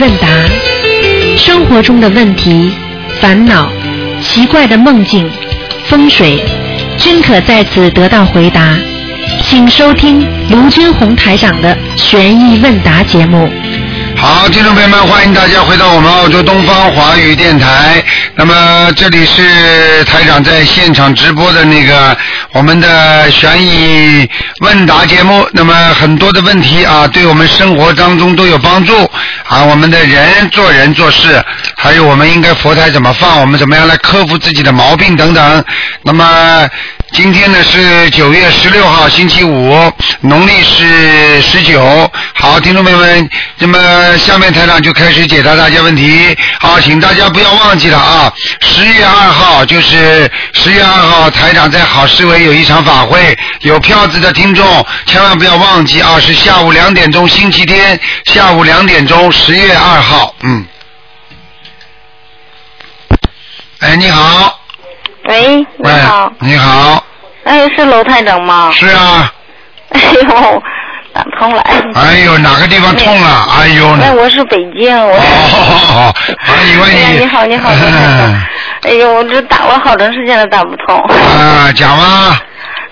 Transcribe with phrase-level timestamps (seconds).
[0.00, 0.28] 问答，
[1.36, 2.72] 生活中的问题、
[3.20, 3.68] 烦恼、
[4.22, 5.28] 奇怪的梦境、
[5.86, 6.40] 风水，
[6.96, 8.76] 均可在此得到回答。
[9.42, 13.50] 请收听卢军红台长的悬疑问答节目。
[14.16, 18.02] 好，听众朋友们，欢迎大家回到我们澳洲东方华语电台。
[18.34, 22.16] 那么这里是台长在现场直播的那个
[22.52, 24.28] 我们的悬疑
[24.60, 25.46] 问答节目。
[25.52, 28.92] 那么很多的问题啊，对我们生活当中都有帮助
[29.48, 29.64] 啊。
[29.64, 31.42] 我们的人做人做事，
[31.76, 35.64] 还有我们应该佛台怎么放，我们怎么样来克服自己的毛病等等。
[36.02, 36.68] 那么。
[37.18, 42.08] 今天呢是九月十六号，星期五，农历是十九。
[42.34, 46.32] 好，听众朋友们，那么下面台长就开始解答大家问题。
[46.60, 60.64] 好，请大家不要忘记了啊，十月二号就是十月二号，台长在好市委有一场法会，有票子的听众千万不要忘记啊，是下午两点钟，星期天下午两点钟，十月二号，嗯。
[63.80, 64.60] 哎，你好。
[65.24, 66.32] 喂，你好。
[66.38, 67.04] 你好。
[67.48, 68.70] 哎，是楼台长吗？
[68.74, 69.32] 是啊。
[69.90, 70.62] 哎呦，
[71.14, 71.62] 打通了。
[71.94, 73.48] 哎呦，哪个地方痛了？
[73.58, 73.88] 哎呦。
[74.02, 74.94] 哎我是北京。
[74.94, 76.12] 哦，
[76.46, 77.04] 我以为你。
[77.04, 77.88] 哎呀，你好，你好，你好。
[78.82, 81.00] 哎呦，我这打了好长时间都打不通。
[81.00, 82.38] 啊，讲吧。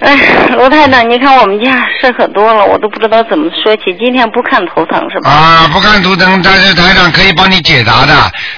[0.00, 0.14] 哎，
[0.54, 3.84] 罗太太，你看我们家事可多了，我都不知道怎么说起。
[3.98, 5.30] 今天不看头疼是吧？
[5.30, 8.12] 啊，不看头疼，但是台长可以帮你解答的。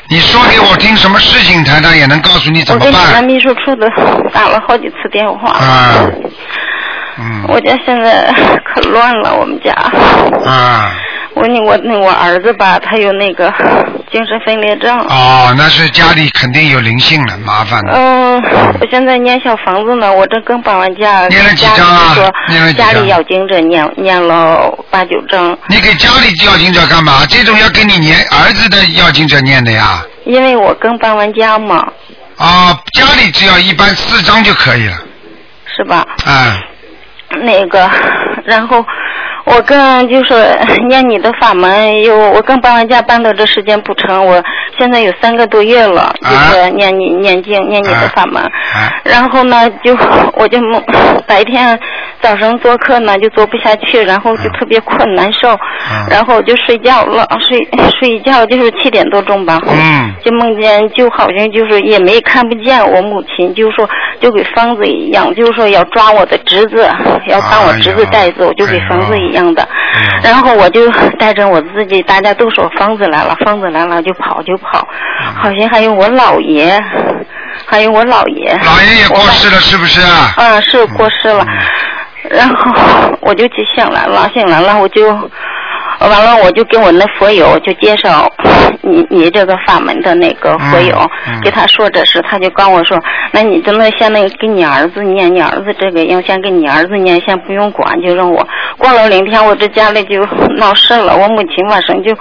[0.09, 2.92] 你说给我听什么事情，台长也能告诉你怎么办。
[2.92, 3.89] 我跟你们秘书处的
[4.33, 5.53] 打了好几次电话。
[5.53, 6.11] 啊。
[7.19, 7.44] 嗯。
[7.48, 8.33] 我家现在
[8.64, 9.72] 可乱了，我们家。
[10.44, 10.92] 啊。
[11.39, 13.48] 我你我那我儿子吧，他有那个
[14.11, 14.98] 精神分裂症。
[15.08, 17.92] 哦，那是家里肯定有灵性了，麻烦了。
[17.94, 18.42] 嗯，
[18.81, 21.28] 我现在念小房子呢，我这刚搬完家。
[21.28, 22.16] 念了几张啊？
[22.48, 22.92] 念了几张？
[22.92, 25.56] 家里要经者念念了八九张。
[25.69, 27.25] 你给家里要经者干嘛？
[27.28, 30.03] 这种要给你念儿子的要经者念的呀。
[30.25, 31.87] 因为我刚搬完家嘛。
[32.37, 34.97] 啊，家里只要一般四张就可以了。
[35.76, 36.05] 是吧？
[36.26, 37.43] 嗯。
[37.44, 37.88] 那个，
[38.44, 38.84] 然后。
[39.50, 40.34] 我刚就是
[40.88, 44.42] 念你的法门，有我刚搬完家搬到这时间不成，我
[44.78, 48.42] 现在有三个多月了，就是念你念经念你的法门，
[49.04, 49.97] 然后呢就
[50.34, 50.82] 我就梦
[51.26, 51.78] 白天
[52.20, 55.48] 早上做课呢就做不下去，然后就特别困难受，
[56.10, 57.58] 然后我就睡觉了，睡
[57.98, 59.58] 睡一觉就是七点多钟吧，
[60.22, 63.88] 就梦见就好像就是也没看不见我母亲，就说
[64.20, 66.87] 就给疯子一样，就是说要抓我的侄子，
[67.26, 69.38] 要把我侄子带走，就给疯子一样。
[69.38, 69.66] 样的，
[70.22, 74.87] 然后我就带着我自己，大家都说疯子来了，疯子来了就跑就跑，
[75.37, 76.78] 好像还有我姥爷，
[77.66, 78.54] 还有我姥爷。
[78.59, 80.34] 姥爷也过世了，是不是啊？
[80.37, 81.47] 嗯，是过世了。
[82.31, 82.72] 然后
[83.21, 85.31] 我就去醒来了，醒来了我就。
[86.06, 88.31] 完了，我就跟我那佛友就介绍
[88.82, 90.97] 你你这个法门的那个佛友，
[91.42, 92.97] 给他说这事，他就跟我说，
[93.32, 100.25] 那你怎么先那个给你儿子念，你儿子这个要先给你儿子念，先不用管，就让我过了两天，我这家里就
[100.56, 102.14] 闹事了，我母亲晚上就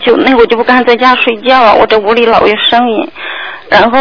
[0.00, 3.10] 就那我就不敢在家睡觉，我这屋里老有声音，
[3.68, 3.98] 然后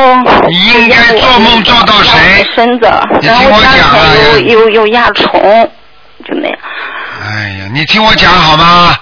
[0.47, 2.43] 你应该做梦做到谁？
[2.55, 2.87] 身子，
[3.21, 5.69] 然后家里有有有压虫，
[6.25, 6.57] 就那样。
[7.25, 8.97] 哎呀，你听我讲好吗？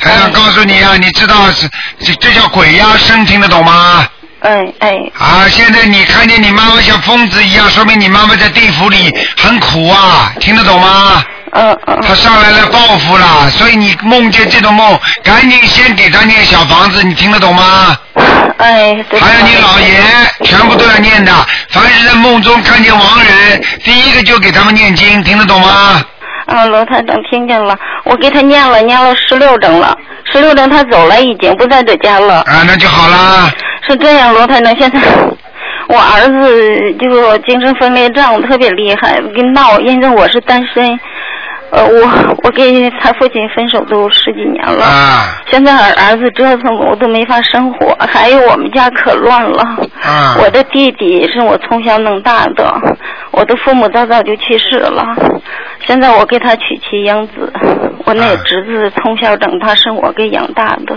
[0.00, 4.06] 台长告诉你啊，你知道是这这叫鬼压身，听得懂吗？
[4.40, 4.96] 哎哎。
[5.18, 11.24] 啊，现在你看见你妈妈像疯子一样，说明你妈妈在地府里很苦啊，听得懂吗？
[11.52, 11.98] 嗯嗯。
[12.06, 17.98] 他上来了报复了，所以你梦见这种梦，赶紧先给他念小房子，你听得懂吗？
[18.58, 19.18] 哎，对。
[19.18, 20.00] 还有你姥爷，
[20.44, 21.32] 全部都要念的。
[21.70, 26.04] 凡是在梦中看见亡人，第一个就给他们念经，听得懂吗？
[26.48, 32.36] 啊，罗太长听见了，我给他念了，念了十六章了，十六章他走了，已经不在这家了。
[32.40, 33.50] 啊，那就好了。
[33.86, 34.98] 是这样，罗太长，现在
[35.88, 40.98] 我儿子就精神分裂症特别厉害，跟闹，因为我是单身。
[41.70, 44.84] 呃，我我跟他父亲分手都十几年了，
[45.46, 49.76] 现在儿儿子折腾我都没法生活，还有我们家可乱了。
[50.42, 52.74] 我的弟弟是我从小弄大的，
[53.32, 55.04] 我的父母早早就去世了，
[55.80, 57.52] 现在我给他娶妻养子，
[58.06, 60.96] 我那侄子从小长大是我给养大的。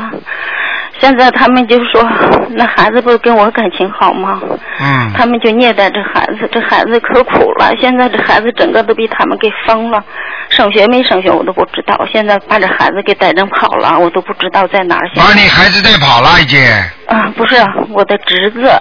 [1.00, 2.06] 现在他们就说，
[2.52, 4.40] 那孩子不是跟我感情好吗？
[4.80, 5.12] 嗯。
[5.16, 7.74] 他们就虐待这孩子，这孩子可苦了。
[7.80, 10.04] 现在这孩子整个都被他们给疯了。
[10.52, 11.98] 升学没升学我都不知道。
[12.12, 15.10] 现在把这孩子给带着跑了，我都不知道在哪儿。
[15.16, 16.60] 把你孩子带跑了已经。
[17.08, 17.56] 啊，不是
[17.90, 18.72] 我的侄子。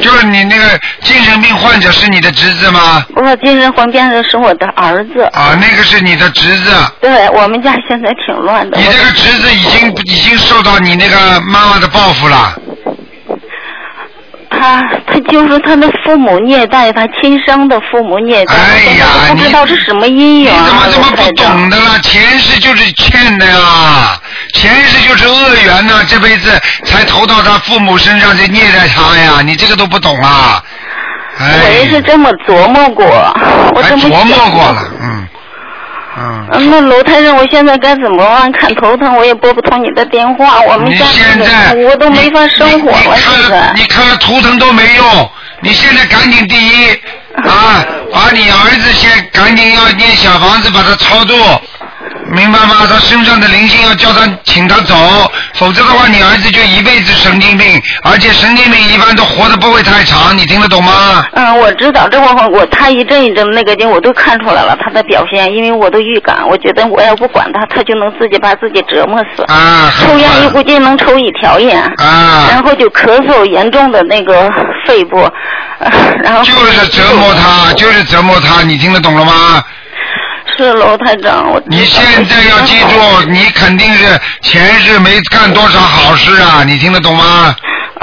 [0.00, 0.64] 就是你那个
[1.00, 3.04] 精神病患者是你的侄子吗？
[3.16, 5.22] 我精神患者是我的儿子。
[5.32, 6.70] 啊，那个是你的侄子。
[7.00, 8.78] 对我们家现在挺乱的。
[8.78, 12.54] 你这个侄子已经已经受到你那个妈妈的报复了。
[14.52, 20.52] 他他就是他的父母虐待他亲生的父母虐待，哎呀，不知道是什么因缘。
[20.52, 21.98] 你怎么这么不懂的了？
[22.02, 24.20] 前世就是欠的呀，
[24.54, 26.50] 前世就是恶缘呐，这辈子
[26.84, 30.62] 才投到他父母身上，就虐待他呀，你这个都不懂啊？
[31.40, 33.06] 我也是这么琢磨过，
[33.74, 34.91] 我这么琢磨过了，
[36.16, 36.46] 嗯。
[36.52, 38.50] 嗯，那楼太上，我现在该怎么办？
[38.52, 40.60] 看头疼，我也拨不通你的电话。
[40.60, 43.16] 我们家现在我都没法生活了。
[43.16, 45.30] 现在你看了图腾都没用，
[45.60, 46.90] 你现在赶紧第一
[47.36, 51.34] 啊，把你儿子先赶紧要念小房子，把他超度。
[52.32, 52.86] 明白吗？
[52.88, 54.94] 他身上的灵性要叫他请他走，
[55.54, 61.24] 否则的话，你儿子就一辈子神经病，而且神经病一般都活得不会太长，你听得懂吗？
[61.34, 69.42] 嗯，我知道，这会儿我他一阵一阵那个劲，我都看出来了他的表现，因为我都预感，我觉得我要不管他，他就能自己把自己折磨死。
[69.52, 71.80] 啊，抽烟一股劲能抽一条烟。
[71.98, 72.48] 啊。
[72.50, 74.50] 然后就咳嗽严重的那个
[74.86, 75.28] 肺部，
[76.22, 76.42] 然后。
[76.42, 79.62] 就是折磨他，就是折磨他，你听得懂了吗？
[80.56, 81.62] 是楼台长，我。
[81.66, 87.54] 你现在要记住，你肯定是前世没干多少好事啊，你听得懂吗？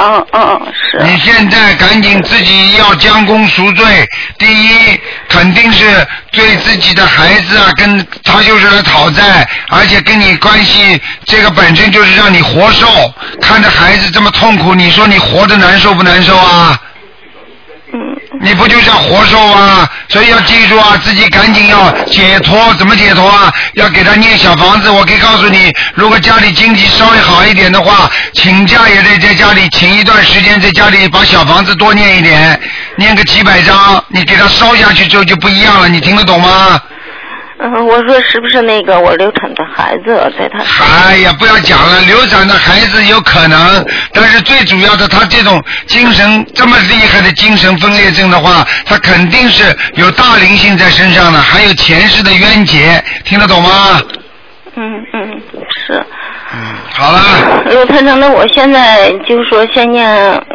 [0.01, 0.97] 嗯嗯是。
[1.03, 4.07] 你现在赶紧自己要将功赎罪，
[4.37, 12.87] 第一肯定是对自己的孩子啊，跟他就是来讨债，而且跟你关系这个本身就是让你活受，
[13.41, 16.79] 看着孩子这么痛苦，你说你活着难受不难受啊？
[18.41, 19.89] 你不就像活受啊？
[20.07, 22.73] 所以要记住啊，自己赶紧要解脱。
[22.75, 23.53] 怎么解脱啊？
[23.73, 24.89] 要给他念小房子。
[24.89, 32.59] 我可以告诉你，如果家里经济稍微好一点的话，请假也得在家里请一段时间，在家里把小房子多念一点，
[32.95, 35.89] 念个几百张，你给他烧下去之后就不一样了。
[35.89, 36.81] 你听得懂吗？
[37.61, 40.59] 嗯，我说是不是那个我流产的孩子在他？
[41.05, 54.01] 哎呀，不要讲了，流产的孩子有可能，但是最主要的，他这种精神这么厉害的精神分裂症的话，他肯定是有大灵性在身上的，还有前世的冤结，听得懂吗？
[54.75, 55.41] 嗯嗯，
[55.85, 56.05] 是。
[56.51, 56.57] 嗯，
[56.93, 57.21] 好了。
[57.65, 60.09] 刘团长，那我现在就说先念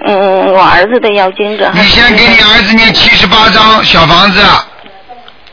[0.06, 1.70] 嗯我儿子的要经者。
[1.74, 4.40] 你先给你儿子念七十八张小房子。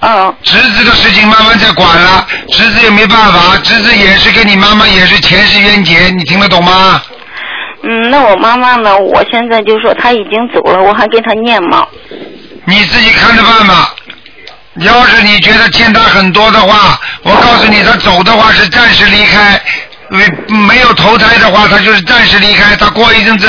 [0.01, 6.99] 嗯，侄子的事情慢慢再管了，侄子也没办法，侄子也是跟你妈妈也是前世冤结，你听得懂吗？
[7.83, 8.97] 嗯，那我妈妈呢？
[8.97, 11.85] 我现在就说她已经走了，我还给她念吗？
[12.65, 13.93] 你自己看着办吧。
[14.79, 19.61] 要是你觉得欠她很多的话，我告诉你，她走的话是暂时离开，
[20.09, 22.75] 没没有投胎的话，她就是暂时离开。
[22.75, 23.47] 她过一阵子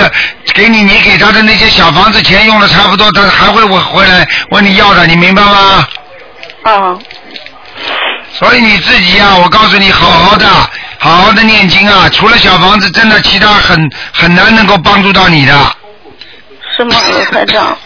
[0.53, 5.87] 给你，你给她的那些小房子钱用的差不多，她还会我回来问你要的，你明白吗？
[6.63, 6.99] 啊，
[8.33, 10.47] 所以你自己呀，我告诉你，好好的，
[10.99, 12.09] 好好的念经啊！
[12.11, 15.53] 除了小房子，真的其他很很难能够帮助到你的。
[16.77, 17.77] 是吗，罗台长？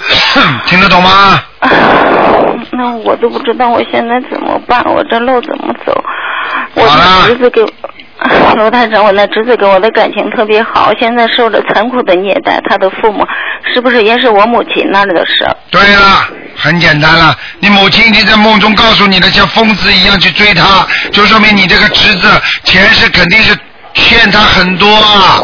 [0.66, 1.42] 听得懂吗？
[2.72, 6.04] 那我都不知道我现在怎么办，我这路怎么走？
[6.74, 7.62] 我的侄子给
[8.56, 13.26] 罗台长，我那侄子跟我的感情特别好，现在受着残酷的虐待，他的父母
[13.72, 15.46] 是不是也是我母亲那里的事？
[15.70, 16.28] 对了。
[16.56, 22.28] 很简单了，你母亲已经在梦中告诉你的，像疯子一样去追他，就说明你这个侄子
[22.64, 23.56] 前世肯定是
[23.94, 25.40] 欠他很多啊。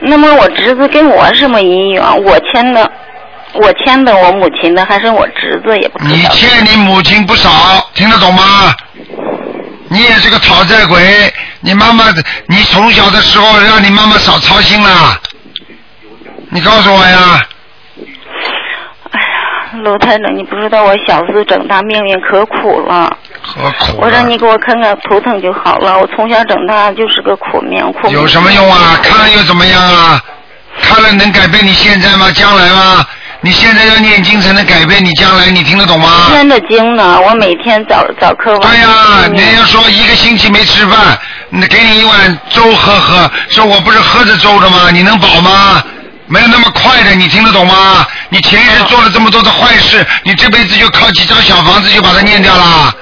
[0.00, 2.22] 那么我侄子跟我什么姻缘？
[2.24, 2.90] 我欠的，
[3.54, 6.10] 我欠的我母亲的，还是我侄子也不知道。
[6.10, 7.50] 你欠你母亲不少，
[7.94, 8.74] 听得懂吗？
[9.92, 12.04] 你也是个讨债鬼，你妈妈，
[12.46, 15.20] 你从小的时候让你妈妈少操心了，
[16.50, 17.42] 你告诉我呀。
[19.82, 23.16] 老太太，你不知道我小时候长大命运可苦了。
[23.42, 25.98] 可苦我让你给我看看头疼就好了。
[25.98, 27.80] 我从小长大就是个苦命。
[27.94, 28.96] 苦有什么用啊？
[29.02, 30.22] 看了又怎么样啊？
[30.80, 32.30] 看了能改变你现在吗？
[32.30, 33.04] 将来吗？
[33.42, 36.26] 你现在要念经才能改变你将来，你听得懂吗？
[36.30, 38.60] 天的经呢，我每天早早课晚。
[38.60, 41.18] 对呀，人家说一个星期没吃饭，
[41.48, 44.90] 那给你一碗粥喝喝，说我不是喝着粥的吗？
[44.92, 45.82] 你能饱吗？
[46.26, 48.06] 没有那么快的，你听得懂吗？
[48.28, 52.94] 你前世做了这么多的坏事，你这辈子就靠几张小房子就把它念掉了。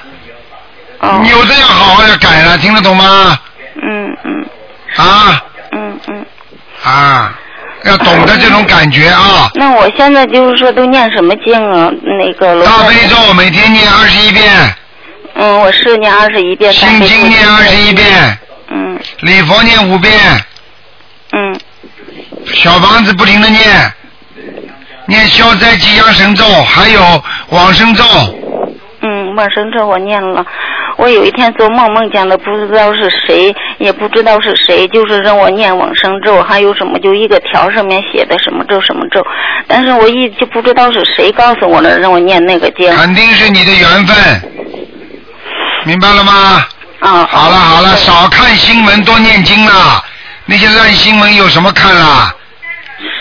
[0.99, 1.21] 哦。
[1.29, 3.37] 有的要好好要改了，听得懂吗？
[3.83, 4.45] 嗯嗯。
[4.95, 5.43] 啊。
[5.73, 6.25] 嗯嗯。
[6.81, 7.33] 啊，
[7.85, 9.49] 要懂得这种感觉啊。
[9.55, 11.91] 那我现在就是说都念什么经啊？
[12.03, 12.63] 那个。
[12.65, 14.75] 大悲咒每天念二十一遍。
[15.35, 16.73] 嗯，我是念二十一遍。
[16.73, 18.37] 心经念二十一遍。
[18.69, 18.99] 嗯。
[19.21, 20.13] 礼佛念五遍。
[21.31, 21.59] 嗯。
[22.45, 23.93] 小房子不停的念，
[25.05, 28.03] 念消灾吉祥神咒，还有往生咒。
[29.01, 30.45] 嗯，往生咒我念了。
[30.99, 39.25] 我有一天做梦，梦见了不知道是谁，也不知道是谁，就是让我念往生咒，还有什么就一个条上面写的什么咒什么咒，
[39.65, 42.93] 但是我一就不知道是谁告诉我的，让我念那个经。
[42.97, 44.41] 肯定是你的缘分，
[45.85, 46.65] 明白了吗？
[46.99, 47.25] 啊。
[47.31, 50.03] 好了好了，少看新闻，多念经啦。
[50.45, 52.35] 那些烂新闻有什么看啦？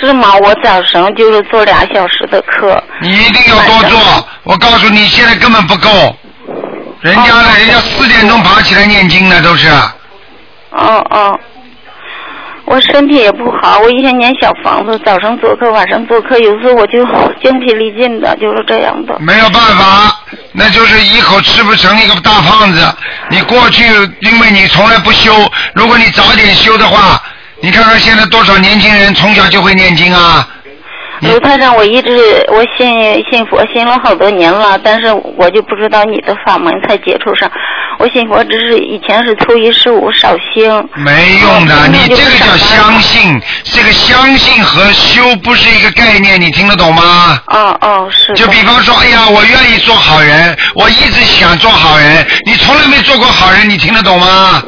[0.00, 0.34] 是吗？
[0.42, 2.82] 我早晨就是做俩小时的课。
[3.00, 5.88] 你一定要多做，我告诉你，现在根本不够。
[7.00, 9.68] 人家呢，人家四点钟爬起来念经呢，都是。
[10.70, 11.38] 哦哦，
[12.64, 17.04] 我身体也不好，我一天念小房子，早上做客，晚上做客，有时候我就
[17.42, 19.16] 精疲力尽的，就是这样的。
[19.20, 20.20] 没有办法，
[20.52, 22.84] 那就是一口吃不成一个大胖子。
[23.30, 23.84] 你过去，
[24.20, 25.32] 因为你从来不修，
[25.74, 27.22] 如果你早点修的话，
[27.60, 30.46] 你看看现在多少年轻人从小就会念经啊。
[31.22, 37.50] 卢太长，我一直我信信佛信了好多年了，但是我就不知道你的法门才接触上。
[37.98, 40.88] 我信佛只是以前是初一十五少星。
[40.94, 47.42] 没用的，你这个叫相信，这个相信和修不是一个概念，你听得懂吗？
[47.48, 48.32] 哦哦，是。
[48.34, 54.62] 就比方说，哎呀，我愿意做好人，我一直想做好人，你从来没做过好人，你听得懂吗？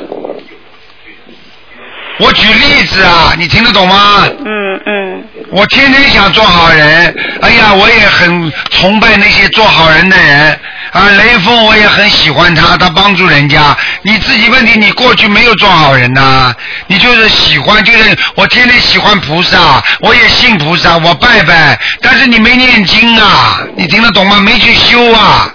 [2.21, 4.25] 我举例子啊，你听得懂吗？
[4.45, 5.25] 嗯嗯。
[5.50, 10.61] 我天天想做好人，哎呀，我也很崇拜那些做好人的人
[10.93, 11.09] 啊。
[11.11, 13.77] 雷锋我也很喜欢他，他帮助人家。
[14.03, 16.55] 你自己问题，你过去没有做好人呐，
[16.87, 21.79] 你就是喜欢，就是我天天喜欢菩萨，我也信菩萨，我拜拜。
[22.00, 24.39] 但是你没念经啊，你听得懂吗？
[24.41, 25.49] 没去修啊。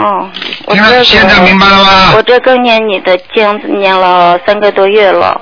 [0.00, 0.30] 哦，
[0.66, 2.14] 我这现在明白了吗？
[2.16, 5.40] 我这更念你的经，念了三个多月了。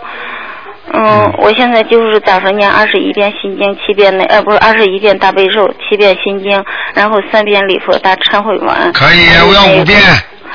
[0.92, 8.92] 嗯，我现在就是早上念二十一遍心经，七遍那呃不是二十一遍大悲咒，七遍心经，然后三遍礼佛大忏悔文。
[8.92, 10.00] 可以，我要五遍。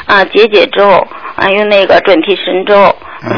[0.06, 1.08] 啊，解解咒，
[1.38, 2.94] 还有那个准提神咒，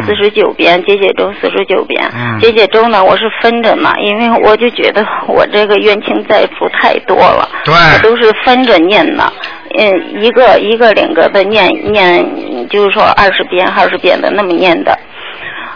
[0.06, 2.04] 四十九遍，解解咒四十九遍。
[2.40, 7.48] 解解咒呢，我是分着嘛，因为我就觉得我这个冤亲债主太多了。
[7.64, 7.74] 对。
[7.74, 9.34] 我都是分着念的，
[9.78, 14.98] 嗯，一个一个两个的念念，就是说二十遍二十遍的那么念的。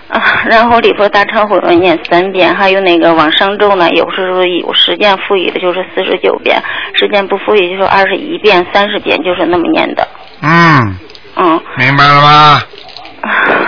[0.07, 6.59] 啊，然后礼佛大忏悔文念三遍，还有那个往生咒呢，有时候有时间富裕的就是四十九遍，
[6.93, 10.07] 时间不富裕就是二十一遍、三十遍，就是那么念的。
[10.41, 10.95] 嗯。
[11.35, 11.61] 嗯。
[11.77, 12.59] 明白了吗？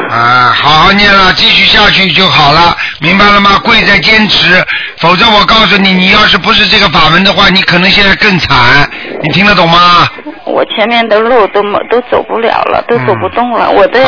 [0.09, 3.59] 啊，好好念了，继续下去就好了，明白了吗？
[3.63, 4.63] 贵在坚持，
[4.97, 8.89] 否则我告诉你，你要是不是这个法门的话，你可能现在更惨，
[9.21, 10.09] 你听得懂吗？
[10.45, 13.69] 我前面的路都没都走不了了，都走不动了。
[13.69, 14.01] 我的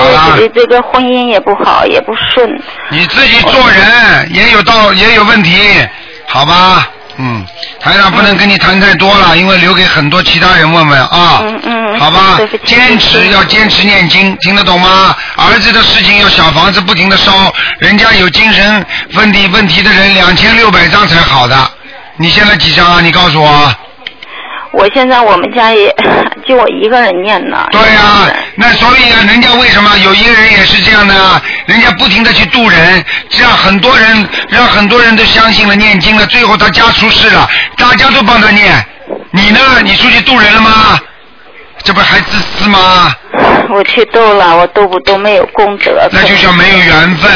[0.54, 2.50] 这个婚姻也不好，也不顺。
[2.90, 5.58] 你自己做人也有道也有问题，
[6.28, 6.90] 好吧？
[7.18, 7.46] 嗯，
[7.80, 11.40] 台长不能跟你谈太多了，因为留给很多其他人问问啊。
[11.44, 12.00] 嗯嗯。
[12.00, 15.16] 好吧，坚持要坚持念经，听得懂吗？
[15.36, 21.56] 儿子的事情要小房子不停的烧，人家有精神问题问题的人两千六百张才好的。
[22.18, 23.02] 你现在几张啊？
[23.02, 23.76] 你告诉我。
[24.74, 25.94] 我现在我们家也
[26.46, 27.68] 就我一个人念呢。
[27.72, 31.42] 对呀，那所以啊，人家为什么有一个人也是这样的啊？
[31.68, 38.74] 人家不停的去渡人，这样很多人让很多人都相信了念经了，最后他家出事了，大家都帮他念，
[39.32, 39.60] 你呢？
[39.84, 41.00] 你出去渡人了吗？
[41.84, 43.14] 这不还自私吗？
[43.70, 46.08] 我去渡了，我渡不渡没有功德。
[46.12, 47.32] 那就叫没有缘分。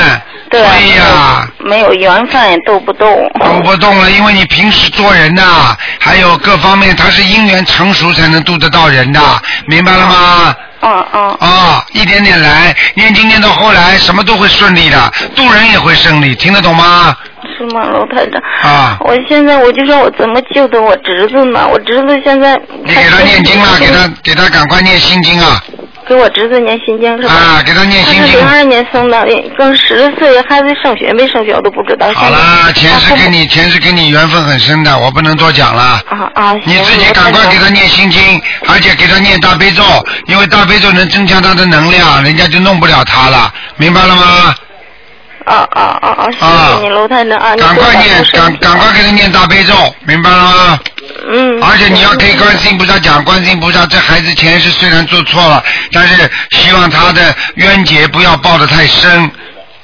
[0.49, 0.61] 对
[0.95, 3.29] 呀，没有缘分动不动。
[3.39, 9.19] 动不动了，因为你平时做人呐，还有各方面，他是因缘成熟才能渡得到人的，
[9.67, 10.55] 明白了吗？
[10.81, 11.29] 嗯嗯。
[11.39, 17.15] 啊，一点点来，念经念到后来，什么都会顺利的，渡人也会顺利，听得懂吗？
[17.57, 18.41] 是吗，罗太长？
[18.61, 18.97] 啊。
[19.01, 21.67] 我现在我就说我怎么救的我侄子呢？
[21.67, 22.59] 我侄子现在。
[22.85, 25.61] 你给他念经了，给他给他赶快念心经啊。
[26.07, 27.33] 给我侄子念心经是吧？
[27.33, 28.21] 啊，给他念心经。
[28.21, 32.11] 他是零二年生的，刚十岁，孩子上学没上学我都不知道。
[32.13, 36.01] 好啦，前世跟你前世跟你缘分很深的，我不能多讲了。
[36.09, 36.55] 啊啊！
[36.63, 38.21] 你自己赶快给他念心经，
[38.67, 39.83] 而且给他念大悲咒，
[40.27, 44.55] 因为大悲咒能增强他的能量，人家就弄不了他了，明白了吗？
[45.47, 46.75] 啊啊啊啊！
[46.75, 47.55] 谢谢你，楼太长啊！
[47.55, 49.73] 赶快念，赶赶快给他念大悲咒，
[50.05, 50.79] 明白了吗？
[51.29, 51.61] 嗯。
[51.63, 55.63] 而且你要给观世音菩萨讲，观世音菩萨这孩子前世虽然做错了，
[55.93, 59.31] 但是希望他的冤结不要报得太深，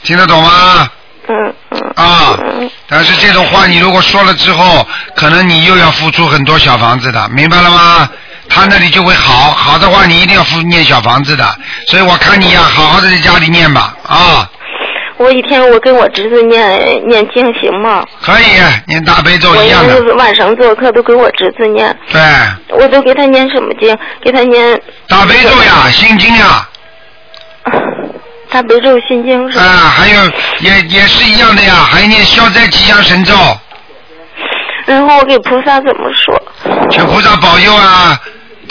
[0.04, 0.90] 听得懂吗？
[1.30, 1.94] 嗯嗯。
[1.96, 2.38] 啊。
[2.90, 8.10] 但是这种话你如果说了之后，可能你又要付出很多小房子的，明白了吗？
[8.50, 9.54] 他那里就会好。
[9.54, 11.58] 好的话，你一定要付念小房子的。
[11.88, 14.50] 所以我看你呀，好好的在家里念吧，啊。
[15.18, 18.06] 我一天我跟我侄子念念经行吗？
[18.22, 18.46] 可以，
[18.88, 20.00] 念大悲咒我一样的。
[20.06, 22.22] 要晚上做客都给我侄子念，对，
[22.70, 23.98] 我都给他念什么经？
[24.22, 26.68] 给他念大悲咒呀，心经呀，
[28.50, 29.64] 大悲咒心经是吧？
[29.64, 30.22] 啊，还有
[30.60, 33.34] 也也是一样的呀，还念消灾吉祥神咒，
[34.86, 36.90] 然后我给菩萨怎么说？
[36.90, 38.20] 求菩萨保佑啊。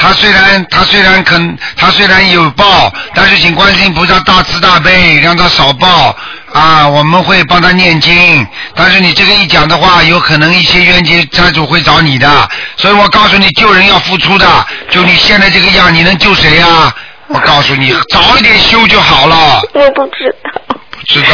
[0.03, 6.15] 他虽然他虽然肯他虽然有报，但是请观世音菩萨大慈大悲，让他少报
[6.53, 6.89] 啊。
[6.89, 8.45] 我们会帮他念经，
[8.75, 12.29] 但是你这个一讲的话，有可能一些冤结债主会找你的。
[12.77, 14.47] 所以我告诉你，救人要付出的。
[14.91, 16.93] 就你现在这个样，你能救谁呀、
[17.29, 19.61] 我告诉你，早一点修就好了。
[19.73, 21.29] 我不知道，不知道。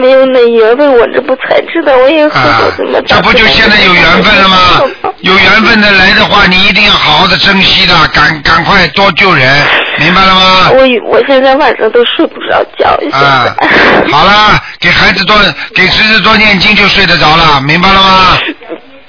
[0.00, 4.56] 没有那缘分，我这不才知道，我也和啊我怎么，这不就现在有缘分了吗？
[5.20, 9.64] 有缘分的来的话，你一定要好好的珍惜的，赶赶快多救人，
[9.98, 10.70] 明白了吗？
[10.70, 13.54] 我我现在晚上都睡不着觉，啊。，
[14.12, 15.36] 好了，给孩子多
[15.74, 18.38] 给侄子多念经就睡得着了，明白了吗？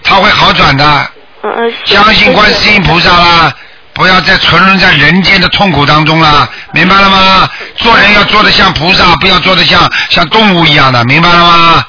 [0.04, 1.08] 他会好转的，
[1.44, 3.54] 嗯，相信观世音菩萨啦，
[3.94, 7.48] 不要再沉沦在人间的痛苦当中了，明白了吗？
[7.76, 11.86] 做人要做的像菩萨，不要做的像像动物一样的，明白了吗？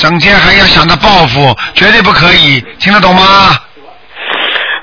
[0.00, 3.54] 整天还要想着报复，绝对不可以，听得懂吗？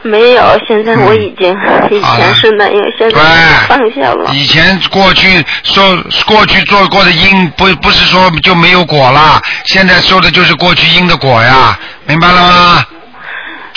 [0.03, 1.51] 没有，现在我已经、
[1.89, 3.19] 以好了前是那样，现在
[3.67, 4.29] 放下了。
[4.31, 5.97] 以前过去说
[6.27, 12.85] 过去做过的因，不不是说就没有果了，现在说的就是过去因的果呀，明白了吗？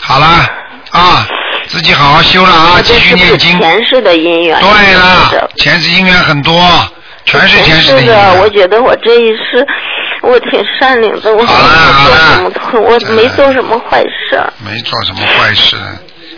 [0.03, 0.27] 好了
[0.91, 1.27] 啊，
[1.69, 3.59] 自己好好修了啊，继续念经。
[3.59, 4.61] 前世的姻缘？
[4.61, 6.63] 对是了，前世姻缘很多，
[7.25, 8.49] 全是前世的，我。
[8.51, 9.67] 觉得我这一世
[10.31, 14.41] 我挺善良的，我没好了好做了什么错，我没做什么坏事。
[14.65, 15.77] 没做什么坏事。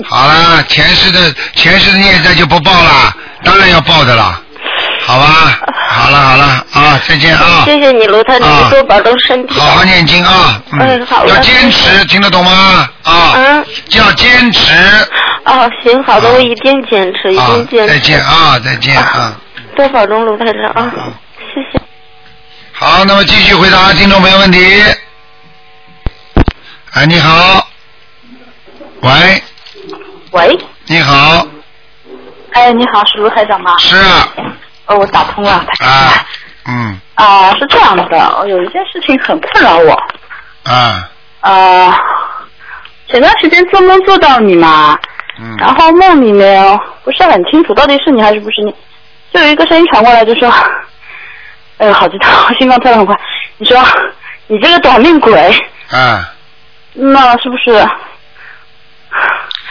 [0.04, 4.40] 好了，前世的前世的孽债就不报了，当然要报的了，
[5.02, 5.26] 好吧？
[5.94, 7.64] 好了好了啊，再见啊！
[7.66, 9.60] 谢谢你，卢台长，啊你多保重身体。
[9.60, 12.88] 好好念经啊，嗯哎，好了要坚持，听得懂吗？
[13.04, 14.72] 啊，嗯，要坚持。
[15.44, 17.92] 哦，行，好的，啊我一定坚持，一啊定，坚持。
[17.92, 19.36] 再见啊，再见啊。
[19.76, 20.90] 多保重，卢太长啊。
[22.84, 24.58] 好，那么继续回答听众朋友问题。
[26.94, 27.64] 哎，你好，
[29.02, 29.42] 喂，
[30.32, 31.46] 喂，你好，
[32.50, 33.78] 哎，你好，是卢台长吗？
[33.78, 34.28] 是啊，
[34.86, 36.26] 哦，我打通了，太啊。
[36.66, 39.92] 嗯啊，是这样的，我有一件事情很困扰我。
[40.64, 41.08] 啊，
[41.42, 41.94] 呃，
[43.08, 44.98] 前段时间做梦做到你嘛，
[45.38, 46.60] 嗯然后梦里面
[47.04, 48.74] 不是很清楚到底是你还是不是你，
[49.32, 50.52] 就有一个声音传过来，就说，
[51.78, 53.18] 哎呦，好激动，我心脏跳得很快。
[53.58, 53.82] 你说
[54.46, 55.32] 你这个短命鬼，
[55.90, 56.28] 啊，
[56.92, 57.88] 那是不是？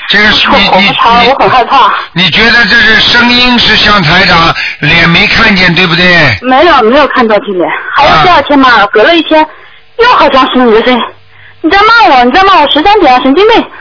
[0.09, 1.93] 这个是我你你我很害怕。
[2.13, 6.05] 你觉得这是声音是像台长，脸没看见，对不对？
[6.41, 9.45] 没有没有看到这脸，还有第二天嘛，隔了一天，
[9.97, 10.99] 又好像是你的声音，
[11.61, 13.71] 你在骂我，你在骂我十三点啊，神经病！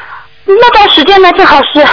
[0.44, 1.84] 那段时间呢，正好是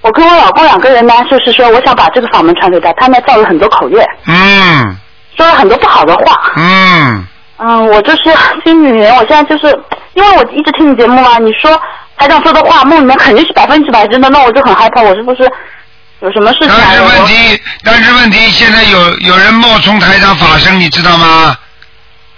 [0.00, 4.96] 我跟我老公两个人呢，就是说我想把这个法门传给他，他呢造了很多口业，嗯
[5.36, 6.52] 说了很多不好的话。
[6.56, 7.26] 嗯，
[7.58, 8.22] 嗯，我就是
[8.64, 9.66] 心里面，我现在就是
[10.14, 11.80] 因为我一直听你节目嘛，你说
[12.16, 15.50] 台长说的话梦里面肯定是百分之百真的，那我就很害怕，我是不是
[16.20, 16.76] 有什么事情啊？
[16.82, 21.56] 但是问题，但是问题，现在有有人冒充台长法身，你知道吗？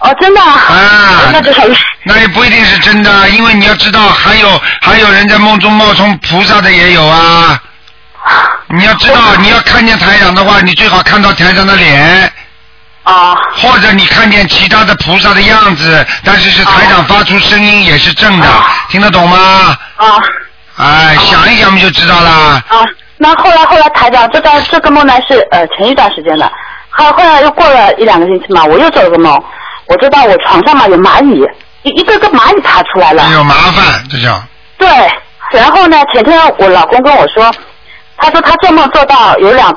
[0.00, 0.52] 哦，真的啊？
[0.52, 7.60] 啊那就很那也不一定是真的，因为你要知道，还有还有人在梦中冒充菩萨的也有啊。
[8.68, 12.32] 你要知道，你要看见台长的话，你最好看到台长的脸，
[13.12, 13.34] 啊。
[13.56, 18.46] 或者你看见其他的菩萨的样子，但是是台长发出声音也是正的，
[18.88, 19.76] 听得懂吗？
[19.96, 20.06] 啊
[20.76, 22.30] 哎，想一想不就知道了。
[22.68, 26.48] 啊，那后来后来台长这段这个梦呢是呃前一段时间的，
[26.90, 29.42] 后后来又过了一两个星期嘛，我又做了个梦，
[29.86, 31.44] 我就到我床上嘛有蚂蚁，
[31.82, 33.24] 一一个个蚂蚁爬出来了。
[33.24, 34.40] 哎有麻烦，这叫
[34.78, 34.88] 对，
[35.50, 37.52] 然后呢，前天我老公跟我说，
[38.18, 39.76] 他说他做梦做到有两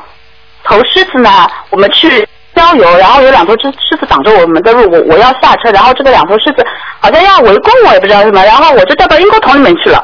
[0.64, 6.66] 头狮子呢，我们去郊游，然后有两头狮狮子挡着我们的路，我我要下车，然后这个两头狮子
[7.00, 10.04] 好像要围攻我，也不知道什么，然后我就掉到阴沟桶里面去了。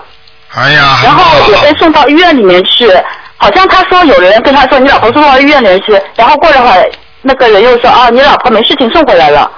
[0.55, 2.89] 哎呀，然后我被送到医院里面去，
[3.35, 6.89] 好像他说有人跟他说你老婆送到医院里面去，然后过了会儿
[7.21, 9.51] 那个人又说啊你老婆没事情送回来了，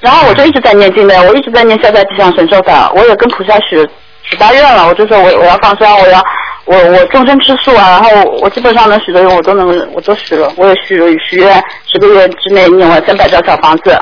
[0.00, 3.88] 然后我就一直在念经的，我一直在念消灾吉祥神咒的，我也跟菩萨许
[4.24, 6.22] 许大愿了，我就说我我要放生，我要
[6.64, 14.00] 我我终身吃素啊，然后我基本上能许的愿我都能我都许了，我也许了许愿十个月之内念完三百张小房子。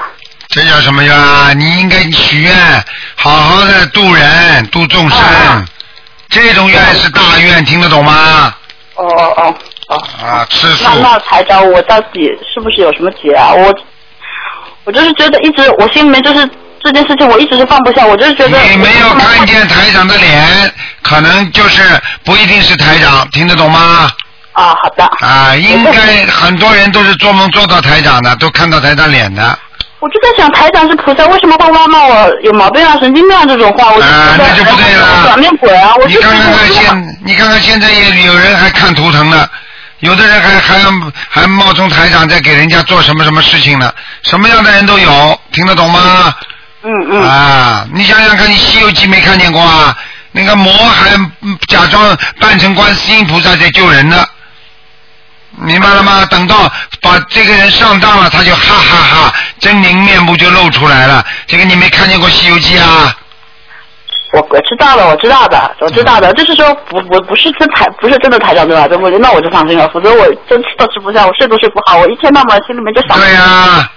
[0.48, 1.52] 这叫什么愿啊？
[1.54, 2.52] 你应该许愿，
[3.16, 5.64] 好好的度人、度众生，啊
[6.28, 8.54] 这种愿是大愿，听得懂吗？
[8.94, 9.54] 哦哦哦
[9.88, 9.96] 哦。
[10.22, 11.00] 啊，吃素那。
[11.00, 13.52] 那台长，我到底是不是有什么结啊？
[13.54, 13.74] 我
[14.84, 16.48] 我就是觉得一直我心里面就是
[16.82, 21.82] 这件事情，我一直是放不下，我就是觉得你没有看见台长的脸，可能就是
[22.24, 24.10] 不一定是台长，听得懂吗？
[24.52, 25.04] 啊，好的。
[25.26, 29.58] 啊，应该很多人都是做梦做到台长的，都看到台长脸的。
[30.00, 33.92] 我就在想，台长是菩萨，为什么会骂骂我有毛病啊、神经病啊这种话？
[33.92, 35.92] 我就啊觉得那就不对了哎我表面鬼啊！
[36.00, 39.46] 我你看看现，你看看现在也有人还看图腾呢，
[39.98, 40.78] 有的人还还
[41.28, 43.92] 还冒充台长在给人家做什么什么事情呢？
[44.22, 46.00] 什么样的人都有，听得懂吗？
[46.26, 46.34] 嗯
[46.82, 47.22] 嗯嗯。
[47.22, 49.96] 啊，你想想看，你《西游记》没看见过啊？
[50.32, 54.24] 那个魔还嗯假装扮成观世音菩萨在救人呢，
[55.56, 56.24] 明白了吗？
[56.30, 56.70] 等到
[57.02, 61.24] 把这个人上当了，他就哈哈哈狰狞面目就露出来了。
[61.46, 63.16] 这个你没看见过《西游记》啊？
[64.32, 68.86] 我我知道了，我知道的，我知道的，就是说不不不是真台，不是真的台长对吧？
[69.20, 73.18] 那我就放心了，否则我真吃都吃不下，我睡都睡不好，我一天到晚心里面就想。
[73.18, 73.92] 对呀、啊，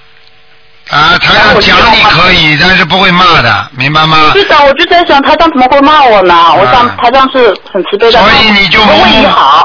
[0.85, 4.31] 台上讲你可以，但是不会骂的，明白吗？
[4.33, 6.53] 对的，我就在想台长怎么会骂我呢？
[6.53, 8.93] 我想台长是很慈悲的，所以你就模。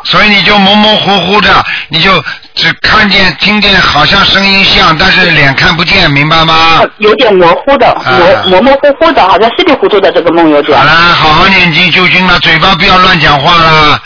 [0.04, 2.22] 所以你就模模糊糊的，你就
[2.54, 6.82] 只看见、听见，好像声音像，但是脸看不见，明白吗？
[6.98, 10.84] 有点模糊的，模模模糊糊的，好像稀里糊涂的这个梦游者好。
[10.84, 14.00] 了，好好念经就经了，嘴巴不要乱讲话啦。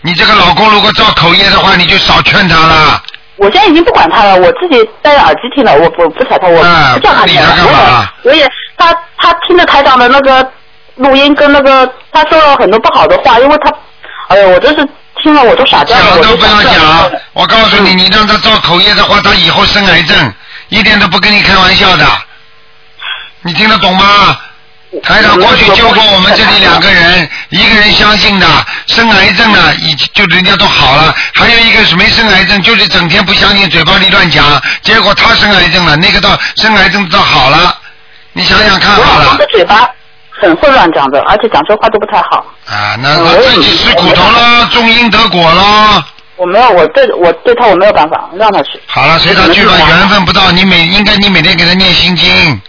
[0.00, 3.02] 你这个老公如果造口业的话，你就少劝他了。
[3.36, 8.08] 我现在已经不管他了，我自己戴着耳机听了，我不不睬他，我啊不叫他听了不理他干嘛。
[8.22, 10.46] 我也，我也，他他听着台长的那个
[10.96, 13.72] 录音跟那个，他说了很多不好的话，因为他，
[14.28, 14.86] 哎呦，我真是
[15.22, 16.04] 听了我都傻掉了。
[16.16, 20.32] 我讲都不要讲，我告诉你，你让他造口业的话，他以后生癌症，
[20.68, 22.04] 一点都不跟你开玩笑的。
[23.40, 24.38] 你听得懂吗？
[25.00, 28.46] 台长过去救过我们这里两个人， 一个人相信的，
[28.86, 37.74] 生癌症了，已经就人家都好了；还有一个是没生癌症，就是整天不相信，嘴巴里乱讲，结果他生癌症了，那个倒生癌症倒好了。
[38.34, 39.88] 你想想看好了我的嘴巴
[40.40, 42.44] 很会乱讲的，而且讲这话都不太好。
[42.66, 46.06] 啊，那他自己吃苦头了，种因得果了。
[46.36, 48.80] 我没有，我对我对他我没有办法，让他去。
[48.86, 52.60] 好了，随他去吧，缘分不到，你每应该你每天给他念心经。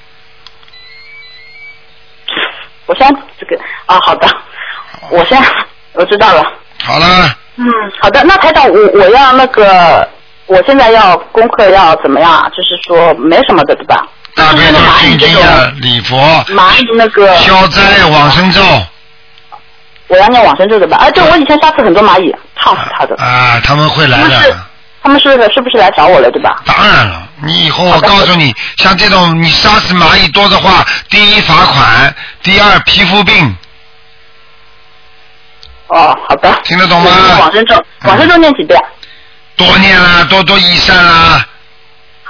[2.85, 4.27] 我现在这个啊，好的，
[5.09, 5.47] 我现在
[5.93, 6.43] 我知道了。
[6.83, 7.05] 好了，
[7.55, 7.65] 嗯，
[8.01, 8.23] 好的。
[8.23, 10.07] 那台长，我我要那个，
[10.47, 12.49] 我现在要功课要怎么样啊？
[12.49, 14.05] 就是说没什么的，对吧？
[14.35, 16.17] 大悲咒、蚂蚁心经啊，礼佛、
[16.49, 18.61] 蚂蚁那个消灾、往生咒
[20.07, 20.97] 我要念往生咒的吧？
[20.97, 23.15] 哎，对，我以前杀死很多蚂蚁，烫死他的。
[23.15, 24.57] 啊，他们会来的。
[25.03, 26.61] 他们是是不是来找我了，对吧？
[26.65, 33.53] 当然了，你以后我告诉你，像这种你杀死蚂蚁多的话，第一罚款，第二皮肤病，
[35.87, 36.57] 哦，好的。
[36.63, 37.11] 听得懂吗
[37.41, 38.79] 往生咒，往生咒念几遍？
[39.57, 41.45] 多念啦，多多益善啦，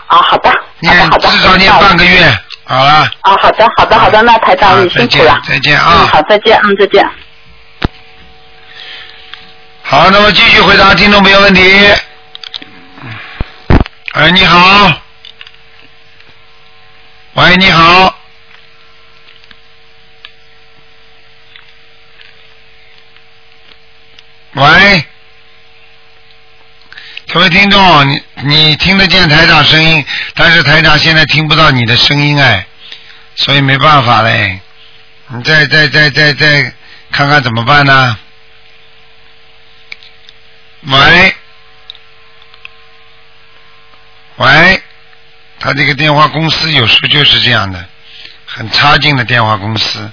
[0.08, 1.10] 啊，好的，念。
[1.12, 3.08] 至少念半个月，好了。
[3.22, 5.40] 啊，好的，好的，好的，那台长你辛苦了。
[5.48, 7.08] 再见啊嗯，好，再见，嗯，再见。
[9.84, 11.62] 好，那么继续回答听众朋友问题。
[14.13, 15.02] 哎，你好。
[17.34, 18.15] 喂，你好。
[24.52, 25.04] 喂，
[27.34, 32.67] 各位听众，你你听得见台长声音，但是台长现在听不到你的声音哎，
[33.36, 34.60] 所以没办法嘞。
[35.30, 36.71] 你再再再再再
[37.12, 38.19] 看看怎么办呢？
[40.82, 41.33] 喂，
[45.63, 47.86] 他这个电话公司有时候就是这样的，
[48.45, 50.12] 很差劲的电话公司。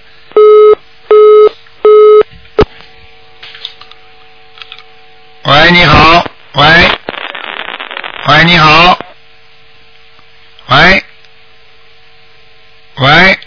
[5.43, 6.89] 喂，你好，喂，
[8.29, 8.97] 喂，你好，
[10.69, 11.05] 喂，
[12.95, 13.39] 喂，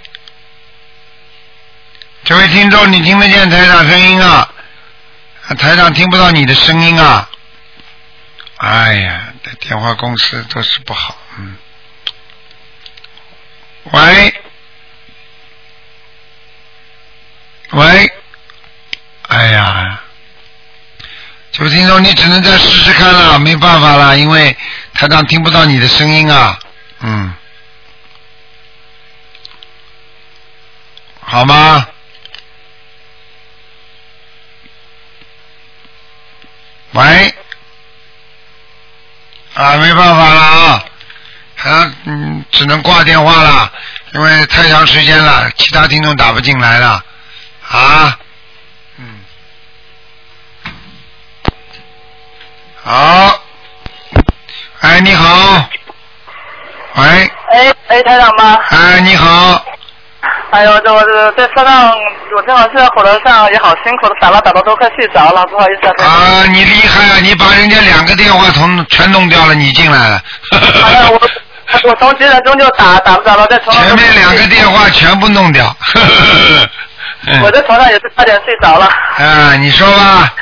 [2.25, 4.53] 这位听众，你听得见台长声音啊？
[5.57, 7.29] 台长听不到你的声音啊！
[8.57, 11.55] 哎呀，这电话公司都是不好，嗯。
[13.91, 14.33] 喂，
[17.71, 18.13] 喂，
[19.27, 20.01] 哎呀，
[21.51, 24.55] 这位听众，你只能再试试看了，没办法了，因为
[24.93, 26.57] 台长听不到你的声音啊，
[27.01, 27.33] 嗯，
[31.19, 31.87] 好吗？
[36.93, 37.35] 喂，
[39.55, 40.85] 啊，没办法了啊，
[41.63, 43.71] 啊，嗯，只能挂电话了，
[44.13, 47.01] 因为太长时间了，其他听众打不进来了，
[47.69, 48.17] 啊，
[48.97, 49.19] 嗯，
[52.83, 53.41] 好，
[54.81, 55.69] 哎，你好，
[56.95, 57.03] 喂，
[57.51, 58.59] 哎，哎，台长吗？
[58.69, 59.65] 哎，你好。
[60.51, 61.91] 哎呦，这我这在车上，
[62.35, 66.05] 我正好是在火车上，也好辛苦的打了打了，都快睡着了，不好意思啊。
[66.05, 67.19] 啊，你厉害啊！
[67.23, 70.21] 你把人家两个电话从全弄掉了，你进来了。
[70.51, 71.19] 哎呀，我
[71.83, 73.85] 我从几点钟就打打不着了，在床上。
[73.85, 75.65] 前面两个电话全部弄掉。
[77.41, 78.85] 我在床上也是差点睡着了。
[79.17, 80.33] 啊，你说吧。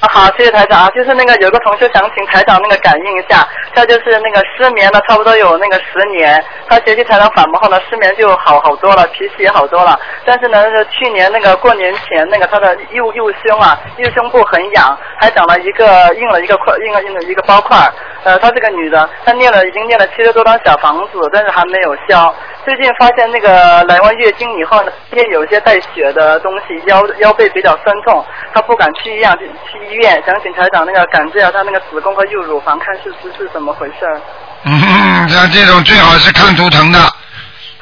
[0.00, 0.90] 啊，好，谢谢台长啊。
[0.94, 6.40] 就是那个有个同学想请台长那个感应一下，他就是那个失眠了，差不多有那个十年。
[6.68, 9.98] 他学习台长法门后呢，失眠就好好多了，脾气也好多了。
[10.24, 17.76] 但是呢，是去年那个过年前，那个他的右右胸啊，右胸部很痒，还长了一个硬了一个块，硬了硬了一个包块。
[18.24, 22.34] 呃，她是个女的，她念了已经念了七十多张小房子，但是还没有消。
[22.64, 29.30] 最近发现那个来完月经以后呢，今天有一些带血的东西，腰腰背比较酸痛，她不敢去医院，
[29.70, 34.20] 去医院想请台长那个感知下她那个子宫和右乳房，看是是是怎么回事儿。
[34.64, 36.98] 嗯， 像这种最好是看图腾的。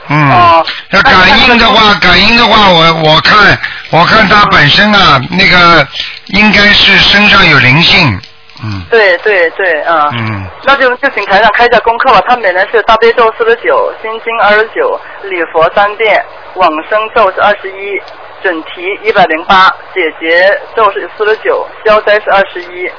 [0.08, 1.14] 嗯，哦要感
[1.48, 3.58] 应的话，感应的话，我我看
[3.90, 5.84] 我看他本身啊，那个
[6.26, 8.20] 应该是身上有灵性。
[8.62, 10.10] 嗯对对对，嗯。
[10.14, 12.22] 嗯，那就就请台长开一下功课吧。
[12.26, 18.00] 他每人是大悲咒四十九，心经二十九，礼佛三遍，往生咒是二十一，
[18.42, 22.90] 准提一百零八，解结咒是四十九，消灾是二十一。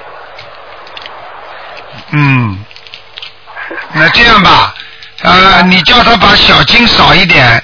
[2.11, 2.63] 嗯，
[3.93, 4.75] 那这样吧，
[5.23, 7.63] 呃，你叫他把小经少一点，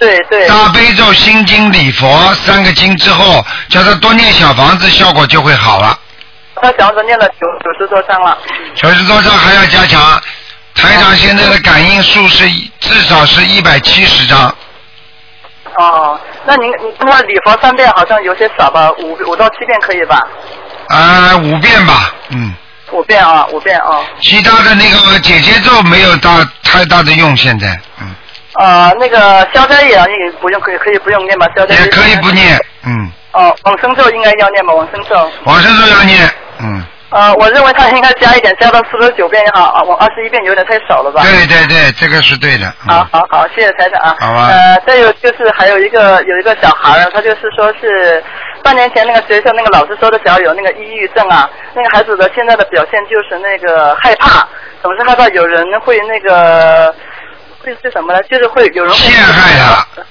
[0.00, 0.48] 对对。
[0.48, 5.96] 大悲咒、心经、礼佛三个经之后，叫他多念小房子，效果就会好了。
[6.60, 8.36] 他小房子念了九九十多张了。
[8.74, 10.00] 九十多张还要加强。
[10.72, 14.54] 台长现在的感应数是至少是一百七十张，
[15.76, 18.90] 哦，那您你那么礼佛三遍好像有些少吧？
[18.92, 20.26] 五五到七遍可以吧？
[20.88, 22.54] 啊、五遍吧，嗯。
[22.92, 24.00] 五遍啊，五遍啊。
[24.20, 28.14] 其他的那个姐姐咒没有大太大的用，现在，嗯，
[28.54, 31.46] 呃，那个消灾也也不用，可以可以不用念吧？
[31.54, 34.72] 消灾也可以不念，嗯，哦，往生咒应该要念吧？
[34.72, 35.30] 往生咒。
[35.44, 41.22] 往生咒要念，嗯，呃，我认为他应该加一点，加到四十九遍也好，啊，我二十一遍有点太少了吧？
[41.22, 44.16] 对对对，这个是对的，嗯好好好，谢谢财长啊。
[44.20, 48.22] 好吧呃，再有就是还有一个有一个小孩儿，他就是说是
[48.62, 54.46] 半年前那个学校那个老师说的小孩有那个抑郁症啊，那个孩子的现在的表现就是那个害怕，
[54.82, 56.94] 总是害怕有人会那个
[57.62, 58.22] 会是什么呢？
[58.24, 60.02] 就是会有人会陷害他。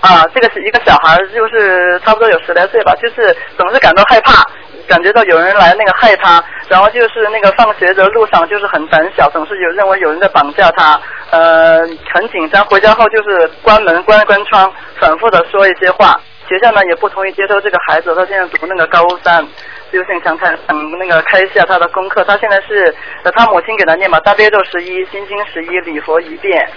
[0.00, 4.44] 啊，这个是一个小孩儿，就是差不多有十来岁吧，就是总是感到害怕，
[4.86, 11.80] 感觉到有人来那个害他，然后就是那个放学的路上就是很胆小，总是有认为有人在绑架他，呃，
[12.12, 16.20] 很紧张，回家后就是关门关关窗，反复的说一些话。
[16.46, 19.42] 学校呢也不同意接收这个孩子，他现在读那个高三，
[19.90, 22.22] 就是想看想那个开一下他的功课。
[22.24, 26.68] 他现在是呃他母亲给他念嘛，大悲咒十一，心经十一，礼佛一遍。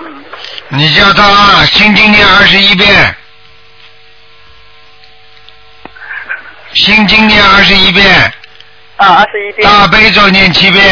[0.00, 0.24] 嗯
[0.68, 1.22] 你叫他
[1.64, 2.88] 心经念二十一遍，
[6.74, 8.32] 心经念二十一遍，
[8.96, 9.68] 啊，二十一遍。
[9.68, 10.82] 大悲咒念七遍，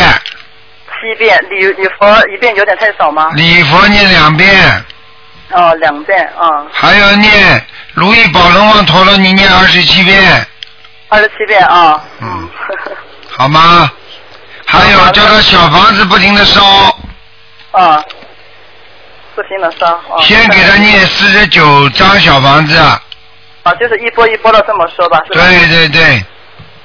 [1.00, 3.30] 七遍，礼礼佛一遍有点太少吗？
[3.34, 4.84] 礼佛念两遍，
[5.50, 10.46] 哦，两遍啊，还要念如意宝龙王陀罗尼念二十七遍，
[11.08, 12.02] 二十七遍啊。
[12.20, 12.48] 嗯，
[13.28, 13.90] 好吗？
[14.64, 16.62] 还有叫他小房子不停的烧，
[17.72, 18.02] 啊，
[19.34, 20.22] 不停的，烧啊。
[20.22, 22.80] 先给他念四十九张小房子，
[23.62, 25.46] 啊，就是一波一波的这么说吧，是吧？
[25.46, 26.24] 对对对，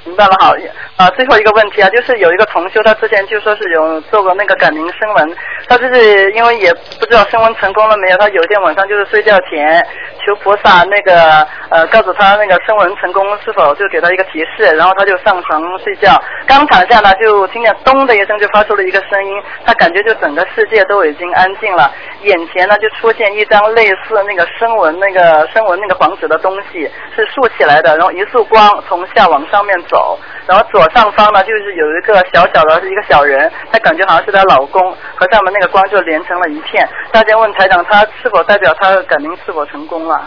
[0.04, 0.56] 明白了，好
[0.98, 1.08] 啊。
[1.16, 5.36] 最后一个问题啊，就是有一个同修，他之前就说是有做过那个改名声纹，
[5.68, 9.84] 他就是因为也不知道声纹成功了没有，他有一天晚上就是睡觉前
[10.26, 21.90] 求菩萨那个呃告诉他那个声纹成功是否，就给他一个提示，然后他就上床睡觉，刚躺下呢就听见咚的一声就发出了一个声音，他感觉就整个世界都已经安静了，
[22.22, 36.88] 眼前呢就出现一张类似那个声纹那个声纹那个黄纸的东西，是竖起来的，然后一束光从下往上面走，然后左上方呢就是有一个小小的一个小人，他感觉好像是她老公，和上面那个光就连成了一片。
[37.12, 40.20] 大家问台长，他是否代表他改名是否成功了？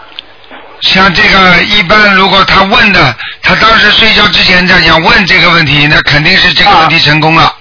[0.82, 7.56] 像这个一般，如果他问的，他当时睡觉之前在想问这个问题，那肯定是这个问题成功了，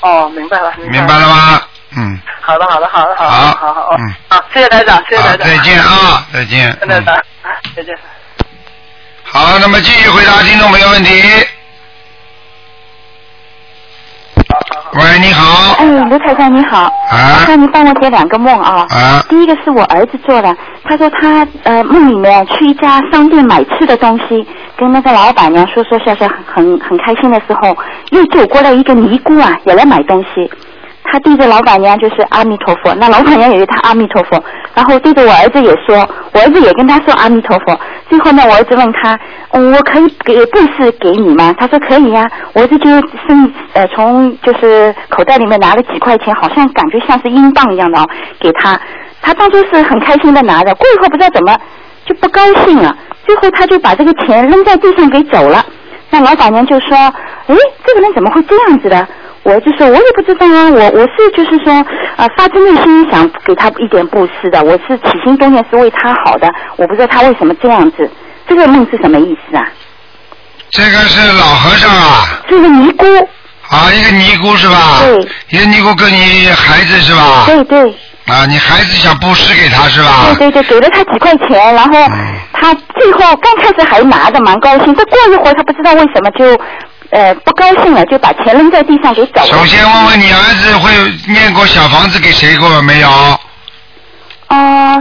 [0.00, 1.62] 哦，明白了，明白了吗？
[1.96, 6.78] 嗯，好的，好的，好的，好的，好好好，嗯好，谢谢台长，谢谢台，长，再见啊，再见。
[7.74, 7.98] 再见。
[9.24, 11.22] 好，那么继续回答听众朋友问题。
[14.92, 15.74] 喂，你好。
[15.78, 18.84] 哎，卢太太你好，啊麻烦你帮我解两个梦啊。
[18.90, 24.44] 啊第一个是我儿子做的，他说他呃梦里面去一家商店买吃的东西，
[24.76, 27.76] 跟那个老板娘说说笑笑，很很很开心的时候，
[28.10, 30.50] 又走过来一个尼姑啊，也来买东西。
[31.10, 34.42] 他对着老板娘就是阿弥陀佛，那老板娘也对他阿弥陀佛，
[34.74, 37.78] 然后对着我儿子也说，我儿子也跟他说阿弥陀佛。
[38.08, 39.18] 最后呢，我儿子问他，
[39.52, 41.52] 我可以给布施给你吗？
[41.58, 42.88] 他说可以呀、我儿子就
[43.26, 48.06] 生呃从就是口袋里面拿了几块钱，好像感觉像是英镑一样的哦，
[48.38, 48.78] 给他。
[49.20, 51.56] 他当初是很开心的拿着，过一会儿不知道怎么
[52.06, 52.96] 就不高兴了，
[53.26, 55.64] 最后他就把这个钱扔在地上给走了。
[56.10, 56.96] 那老板娘就说
[57.46, 59.06] ：“哎，这个人怎么会这样子的？”
[59.42, 61.72] 我就说：“我也不知道啊，我我是就是说
[62.16, 68.08] 啊、发自内心想给他一点布施的，我是起心动念是为他好的，我不知道他为什么这样子。
[68.46, 69.66] 这个梦是什么意思啊？
[70.70, 73.06] 这个是老和尚啊，这个尼姑，
[73.70, 75.00] 啊，一个尼姑是吧？
[75.02, 75.28] 对。
[75.48, 77.44] 一个尼姑跟你孩子是吧？
[77.46, 77.80] 对对
[78.26, 80.34] 啊，你孩子想布施给他是吧？
[80.38, 81.98] 对对对，给了他几块钱，然后
[82.52, 86.60] 他最后刚开始还拿着蛮高兴，再过一会儿他不知道为什么就
[87.10, 89.46] 呃不高兴了，就把钱扔在地上给走了。
[89.46, 90.90] 首先问问你儿子会
[91.26, 93.08] 念过小房子给谁过没有？
[94.48, 94.98] 啊、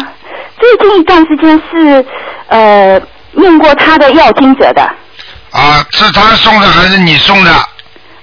[0.59, 2.05] 最近一段时间是
[2.49, 4.81] 呃念过他的要经者的
[5.51, 7.51] 啊，是他送的还是你送的？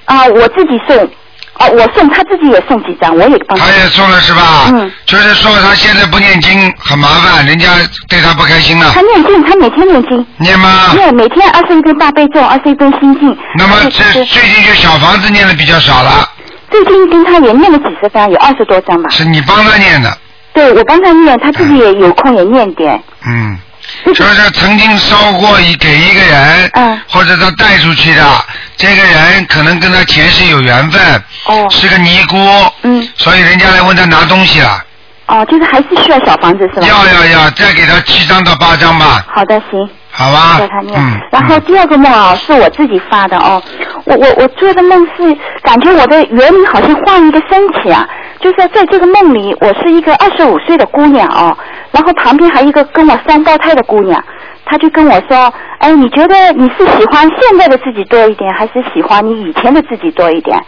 [0.04, 1.10] 啊、我自己送，
[1.58, 4.70] 啊、我送他自己也送几张，我也帮他他也送了是吧？
[4.72, 4.92] 嗯。
[5.06, 7.68] 就是说他现在不念经很麻烦，人家
[8.08, 9.00] 对他不开心了他。
[9.00, 10.26] 念经，他每天念经。
[10.38, 10.92] 念吗？
[10.94, 13.36] 念每天二十一遍大悲咒，二十一遍心经。
[13.56, 16.28] 那么这最近就小房子念的比较少了，
[16.70, 19.08] 最近跟他也念了几十张，有二十多张吧。
[19.10, 20.18] 是你帮他念的，
[20.52, 23.02] 对，我帮他念，他自己也有空也念点。
[23.26, 23.58] 嗯，
[24.14, 27.00] 就是曾经烧过一给一个人，嗯。
[27.08, 28.44] 或者他带出去的，
[28.76, 31.66] 这个人可能跟他前世有缘分，哦。
[31.70, 32.36] 是个尼姑，
[32.82, 34.84] 嗯，所以人家来问他拿东西了，
[35.26, 36.86] 哦，就是还是需要小房子是吧？
[36.86, 39.88] 要要要，再给他七张到八张吧，好的，行。
[40.16, 40.58] 好吧？
[40.58, 40.98] 叫他念。
[40.98, 43.62] 嗯，然后第二个梦啊，是我自己发的哦。
[44.04, 48.08] 我我我做的梦是感觉我的原名好像换一个身体啊，
[48.40, 51.56] 就是在这个梦里，我是一个二十五岁的姑娘哦，
[51.92, 54.22] 然后旁边还有一个跟我三胞胎的姑娘，
[54.64, 60.58] 她就跟我说，哎，你觉得你是喜欢现在的自己多一点，还是喜欢你以前的自己多一点？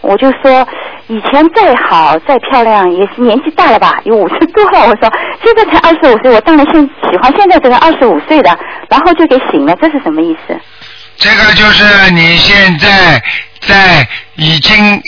[0.00, 0.66] 我就说，
[1.08, 4.86] 以前再好再漂亮，也是年纪大了吧，有五十多了。
[4.86, 6.80] 我说现在才二十五岁，我当然现
[7.10, 10.56] 喜欢现在这个二十五岁的，然后就给醒了，这是什么意思？
[11.16, 13.20] 这个就是你现在
[13.60, 14.06] 在
[14.36, 15.00] 已经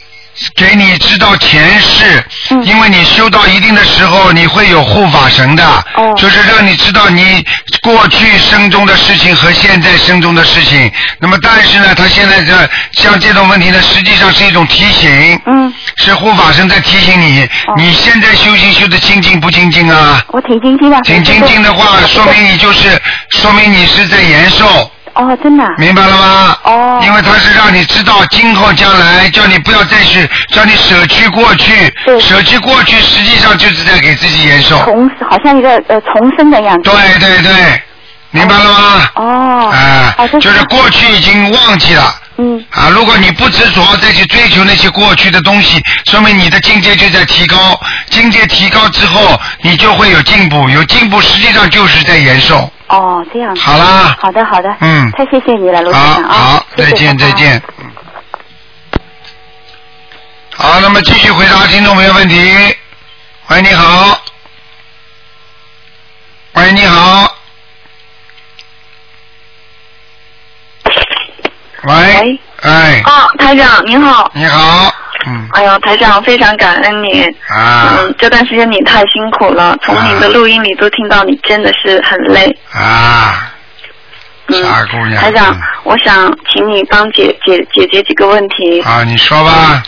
[0.55, 5.65] 给你知道前世，嗯因为你修到一定的时候，你会有护法神的，
[5.97, 7.45] 哦就是让你知道你
[7.83, 10.91] 过去生中的事情和现在生中的事情。
[11.21, 12.53] 那么，但是呢，他现在这
[12.93, 20.23] 像这种问题呢，实际上是一种提醒，嗯，是护法神在提醒你，哦你现在修行修的清净不清净啊？
[20.29, 21.01] 我挺精进的。
[21.03, 24.91] 挺清净的话， 说明你就是说明你是在延寿。
[25.19, 25.71] 哦，真的啊。
[25.79, 26.57] 明白了吗？
[26.65, 34.77] 哦因为他是让你知道今后将来，叫你不要再去，叫你舍去过去，对舍去过去，实际上就是在给自己延寿。
[34.85, 36.91] 重好像一个呃重生的样子。
[36.91, 37.83] 对对对，
[38.31, 39.11] 明白了吗？
[39.15, 39.71] 哦。
[39.73, 42.15] 啊、哦，就是过去已经忘记了。
[42.39, 42.65] 嗯。
[42.71, 47.79] 啊，如果你不执着再去追求那些过去的东西，说明你的境界就在提高。
[48.11, 52.73] 境界提高之后，你就会有进步，有进步实际上就是在延寿。
[52.89, 53.61] 哦，这样子。
[53.61, 54.75] 好啦好的，好的。
[54.81, 56.33] 嗯太谢谢你了，罗先好生啊。
[56.33, 57.63] 好，再见再见。
[57.79, 57.85] 嗯
[60.57, 62.35] 好，那么继续回答听众朋友问题。
[63.49, 64.19] 喂，你好。
[66.55, 67.38] 喂，你好。
[71.85, 72.41] 喂。
[72.63, 74.31] 哎，啊，台长您好。
[74.35, 74.93] 你好。
[75.27, 77.23] 嗯哎呦，台长非常感恩你。
[77.49, 82.57] 啊嗯，这段时间你太辛苦了，从你的录音里都听到你真的是很累。
[82.73, 83.51] 啊，
[84.47, 85.21] 嗯，傻姑娘。
[85.21, 88.81] 台长嗯，我想请你帮解解解决几个问题。
[88.83, 89.83] 啊，你说吧。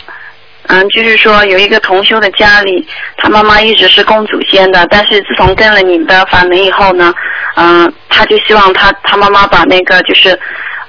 [0.67, 7.13] 嗯，就是说有一个同修的家里，他妈妈一直是供祖先的，但是自从跟了你的法门以后呢，
[7.55, 10.39] 嗯、他就希望他他妈妈把那个就是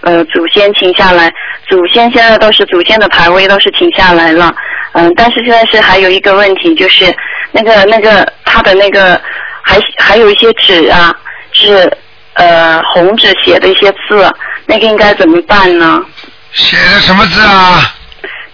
[0.02, 1.32] 呃祖先请下来，
[1.68, 4.54] 祖先现在都是祖先的牌位都是请下来了，
[4.92, 7.14] 嗯、但是现在是还有一个问题，就是
[7.50, 9.20] 那个那个他的那个
[9.62, 11.14] 还还有一些纸啊，
[11.52, 11.90] 是
[12.34, 14.32] 呃红纸写的一些字，
[14.66, 16.00] 那个应该怎么办呢？
[16.52, 17.94] 写的什么字啊？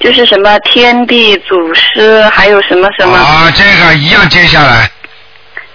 [0.01, 3.17] 就是什么天地祖师，还有什么什么。
[3.17, 4.89] 啊，这个一样接下来。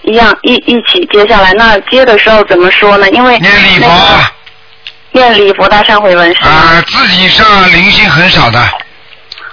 [0.06, 3.08] 一样一一起接下来，那接的时候怎么说呢？
[3.10, 4.33] 因为念礼佛那个
[5.14, 6.50] 念礼佛大忏悔文是吗？
[6.50, 8.60] 啊，自己上灵性很少的，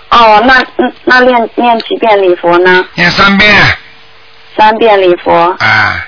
[0.09, 2.83] 哦，那嗯那念念几遍礼佛呢？
[2.95, 3.49] 念三遍。
[4.57, 6.05] 三遍礼佛，啊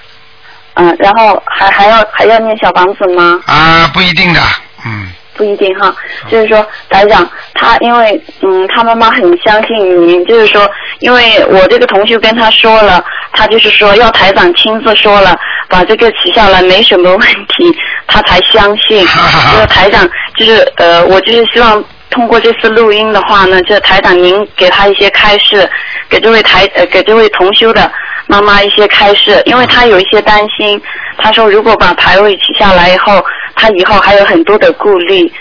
[0.74, 3.40] 嗯，然后还还要还要念小房子吗？
[3.46, 4.42] 啊，不一定的，
[4.86, 5.96] 嗯，不一定哈，
[6.30, 10.70] 就是说台长他因为嗯他妈妈很相信您，就是说
[11.00, 15.38] 因为我这个同学跟他说了，他就是说要台长亲自说了，
[15.70, 17.20] 把这个取下来没什么问
[17.50, 17.76] 题，
[18.08, 19.06] 他才相信。
[19.06, 20.08] 就是台长
[20.38, 25.68] 就是呃我就是希望通过这次录音的话呢，就是台长您给他一些开示，
[26.10, 27.92] 给这位台呃给这位同修的
[28.28, 30.82] 妈妈一些开示，因为他有一些担心，
[31.18, 33.24] 他说如果把牌位取下来以后。
[33.56, 35.32] 他以后还有很多的顾虑。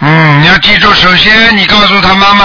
[0.00, 2.44] 嗯，你要记住，首先你告诉他妈妈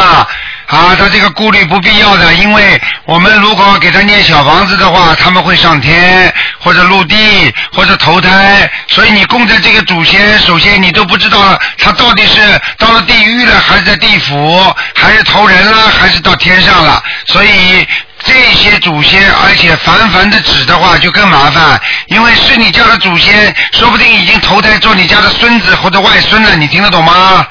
[0.68, 12.40] 啊，他这个顾虑不必要的，因为我们如果给他念小房子的话，他们会上天或者陆地或者投胎，所以你供在这个祖先，首先你都不知道他到底是
[12.78, 14.62] 到了地狱了，还是在地府，
[14.94, 17.84] 还是投人了，还是到天上了，所以。
[18.26, 27.46] 这些祖先，而且凡凡的纸的话就更麻烦，因为是你家的祖先，说不定已经投胎做你家的孙子或者外孙了，你听得懂吗？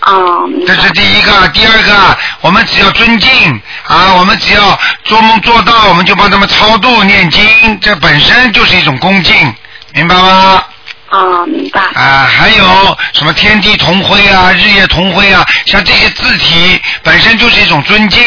[0.00, 0.12] 啊，
[0.66, 9.54] 这是第一个，第二个，我们只要尊敬啊，我们只要做梦做到，我们就帮他们超度念经，这本身就是一种恭敬，
[9.92, 10.62] 明白吗？
[11.12, 11.80] 啊，明白。
[11.94, 18.22] 啊，还有什么天地同辉啊，日夜同辉啊，像这些字体本身就是一种尊敬。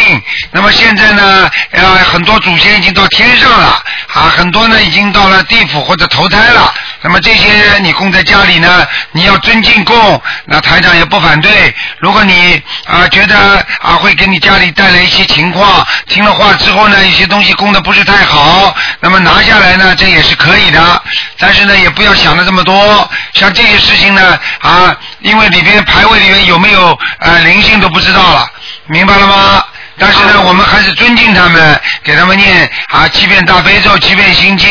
[0.52, 3.84] 那么现在呢，呃，很多祖先已经到天上了，
[4.14, 6.72] 啊，很多呢已经到了地府或者投胎了。
[7.06, 11.72] 那么这些你供在家里呢，你要尊敬供，那台长也不反对。
[11.99, 21.03] 如果你啊觉得啊会给你家里带来一些情况，听了话之后呢，有些东西供的不是太好，那么拿下来呢，这也是可以的。
[21.38, 23.08] 但是呢，也不要想的这么多。
[23.36, 28.49] 像这些事情呢，啊，因为里边牌位里面有没有呃灵性都不知道了，
[28.88, 29.64] 明白了吗？
[29.98, 34.70] 但是呢，我们还是尊敬他们，给他们念啊七遍大悲咒，七遍心经，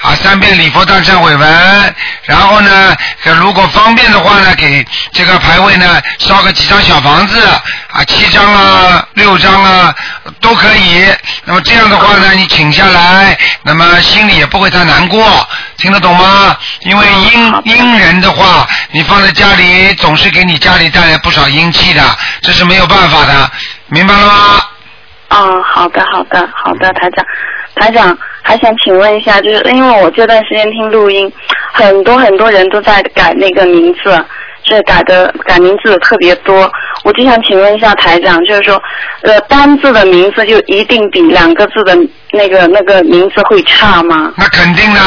[0.00, 1.94] 啊三遍礼佛大忏悔文，
[2.24, 7.40] 然后呢，如果方便的话呢，给这个牌位呢烧个几张小房子，
[7.92, 9.94] 啊七张啊六张啊
[10.40, 11.06] 都可以。
[11.44, 15.48] 那么这样的话呢，你请下来，那么心里也不会太难过，
[15.78, 16.56] 听得懂吗？
[16.80, 22.02] 因为阴阴人的话，你放在家里总是给你家里带来不少阴气的，
[22.42, 23.50] 这是没有办法的。
[23.88, 24.32] 明白了吗？
[25.28, 27.24] 啊，好的，好的，好的，台长，
[27.74, 31.30] 台长还想请问一下，就是因为我这段时间听录音，
[31.72, 34.24] 很多很多人都在改那个名字，
[34.62, 36.70] 这改的改名字的特别多，
[37.04, 38.80] 我就想请问一下台长，就是说，
[39.22, 41.96] 呃，单字的名字就一定比两个字的
[42.32, 44.32] 那个那个名字会差吗？
[44.36, 45.00] 那肯定的。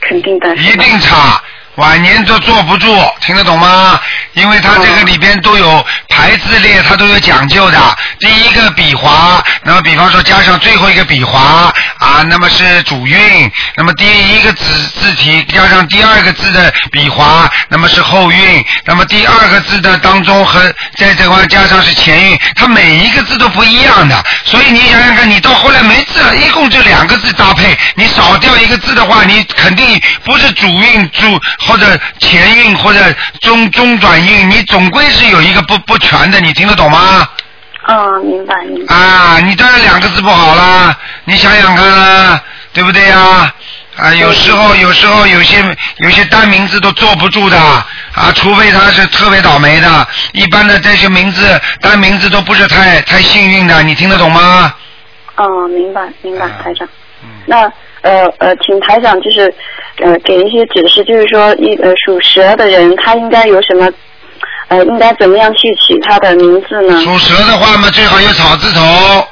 [0.00, 0.54] 肯定的。
[0.56, 1.42] 一定差。
[1.76, 2.86] 晚年都坐不住，
[3.20, 4.00] 听得懂吗？
[4.34, 7.78] 因为它这个里边都有排字列，它都有讲究的。
[8.20, 14.64] 第一个笔划，那么比方说加上最后一个笔划啊，那么是主韵；那么第一个字
[15.00, 20.60] 字体加上第二个字的笔划，那么是后韵；那么第二个字的当中和
[20.96, 24.24] 在这块加上是前韵，它每一个字都不一样的。
[24.44, 31.40] 所以你想想看，你到后来没字了，一共就两个字搭配，你少掉一个字的话，你肯定不是主韵主。
[31.66, 33.00] 或者前运或者
[33.40, 37.28] 中中转运，你总归是有一个不不全的，你听得懂吗？
[37.86, 38.94] 哦，明白明白。
[38.94, 42.40] 啊，你当然两个字不好啦，你想想看啦，
[42.72, 43.52] 对不对呀？
[43.96, 45.62] 啊，有时候有时候有些
[45.98, 54.74] 有些单名字都坐不住的啊，除非他是特别倒霉的，一般的这些名字单名字都不是太太幸运的，你听得懂吗？
[55.36, 56.86] 哦，明白明白，台长。
[57.22, 57.70] 嗯那。
[58.04, 59.52] 呃呃，请台长就是
[60.02, 63.88] 呃给一些指示，就是说一呃属蛇的人他应该有什么
[64.68, 67.00] 呃应该怎么样去取他的名字呢？
[67.00, 69.26] 属蛇的话嘛，最好有草字头，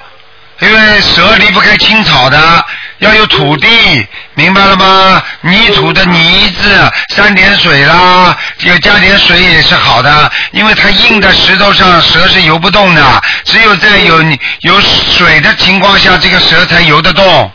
[0.61, 2.39] 因为蛇离不开青草的，
[3.01, 3.69] 要有土地，
[4.35, 5.23] 明白了吗？
[5.43, 6.71] 泥土的泥字，
[7.15, 13.03] 沾点水啦，要加点水也是好的，因为它硬的石头上蛇是游不动的，
[13.45, 14.23] 只有在有
[14.61, 17.51] 有水的情况下，这个蛇才游得动。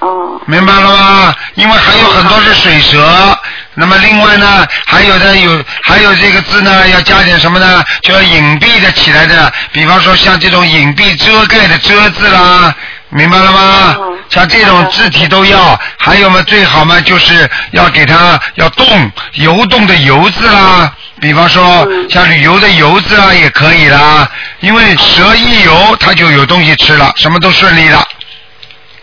[0.00, 1.34] 哦，明白了吗？
[1.54, 3.36] 因为还有很多是水蛇，
[3.74, 7.84] 那么另外呢，还有的有还有这个字呢，要加点什么呢？
[8.02, 12.72] 就要隐蔽的起来的，比方说像这种隐蔽遮盖的遮字啦，
[13.08, 13.96] 明白了吗？
[14.30, 24.28] 像这种字体都要，还有嘛，最好嘛，就是要给它要动游动的游字啦，比方说像旅游的游字啊也可以啦，
[24.60, 28.06] 因为蛇一游它就有东西吃了，什么都顺利了。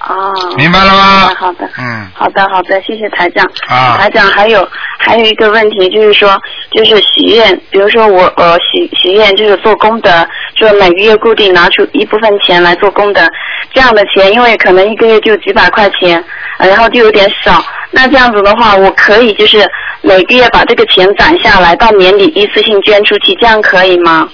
[0.07, 1.31] 哦，明白了吗？
[1.35, 3.43] 好的，嗯，好的，好的，谢谢台长。
[3.67, 4.67] 啊，台长还有
[4.99, 6.39] 还有一个问题，就是说，
[6.71, 13.27] 就是许愿，比如说我呃许许愿就是做功德，就每个月固定拿出一部分钱来做功德。
[13.73, 16.23] 这样的钱，因为可能一个月就几百块钱，
[16.59, 17.65] 呃然后就有点少。
[17.89, 19.67] 那这样子的话，我可以就是
[20.01, 24.29] 每个月把这个钱攒下来，到年底一次性捐出去，这样可以吗？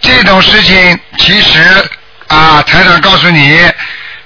[0.00, 1.58] 这种事情其实
[2.28, 3.58] 啊，台长告诉你，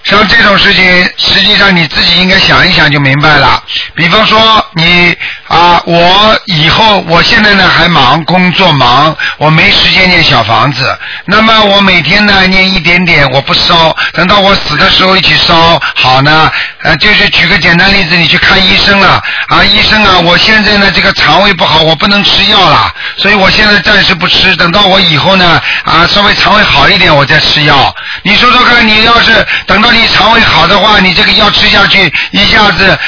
[0.05, 3.63] 像这种事情，实际上你自己应该想一想就明白了。
[3.95, 5.17] 比方说你
[5.49, 10.99] 啊，我以后我现在呢还忙，工作忙，我没时间念小房子。
[11.27, 16.51] 那么我每天呢念一点点，我不烧，等到我死的时候一起烧，好呢。
[16.83, 27.95] 呃，就是举个简单例子，你去看医生了啊，医生啊，我现在呢这个肠胃不好，我不能吃药了，所以我现在暂时不吃，等到我以后呢啊稍微肠胃好一点，我再吃药。
[28.23, 29.33] 你说说看，你要是
[29.67, 32.99] 等到你肠胃好的话，你这个药吃下去，一下子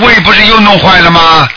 [0.00, 1.48] 胃不是又弄坏了吗？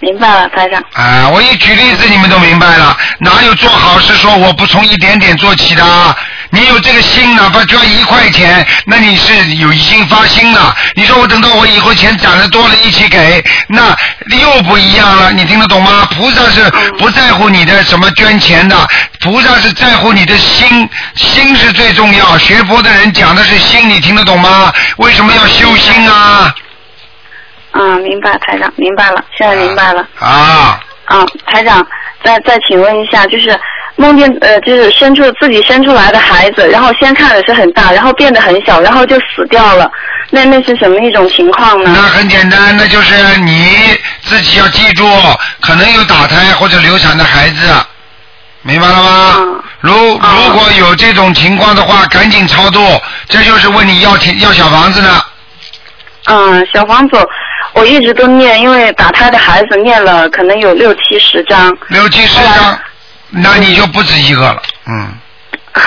[0.00, 0.80] 明白了，台长。
[0.92, 2.96] 啊，我一举例子，你们都明白了。
[3.18, 6.16] 哪有做好事说我不从一点点做起的啊？
[6.50, 10.74] 你有这个心，哪怕捐一块钱，那你是有已经发心了。
[10.94, 13.94] 你说我等到我以后钱攒的多了，一起给，那
[14.38, 15.32] 又不一样了。
[15.32, 16.08] 你听得懂吗？
[16.12, 22.38] 菩萨是不在乎你的什么捐钱的，菩萨是在乎你的心，心是最重要。
[22.38, 24.72] 学佛的人讲的是心，你听得懂吗？
[24.98, 26.54] 为什么要修心啊？
[27.72, 30.06] 嗯，明白，台长，明白了，现在明白了。
[30.18, 30.80] 啊。
[31.04, 31.86] 啊，台长，
[32.22, 33.58] 再再请问一下，就是
[33.96, 39.90] 梦见呃，就是生出自己生出来的孩子，然后先看的是很大，然后变得很小，然后就死掉了，
[40.28, 41.90] 那那是什么一种情况呢？
[41.94, 45.08] 那很简单，那就是你自己要记住，
[45.62, 47.72] 可能有打胎或者流产的孩子，
[48.60, 49.62] 明白了吗？
[49.80, 52.80] 如如果有这种情况的话，赶紧超度，
[53.30, 55.22] 这就是问你要钱要小房子呢。
[56.26, 57.16] 嗯，小房子
[57.78, 61.76] 我一直都念，因为打胎的孩子念了可能有六七十张。
[61.88, 62.78] 六七十张，
[63.30, 65.12] 那你就不止一个了，嗯。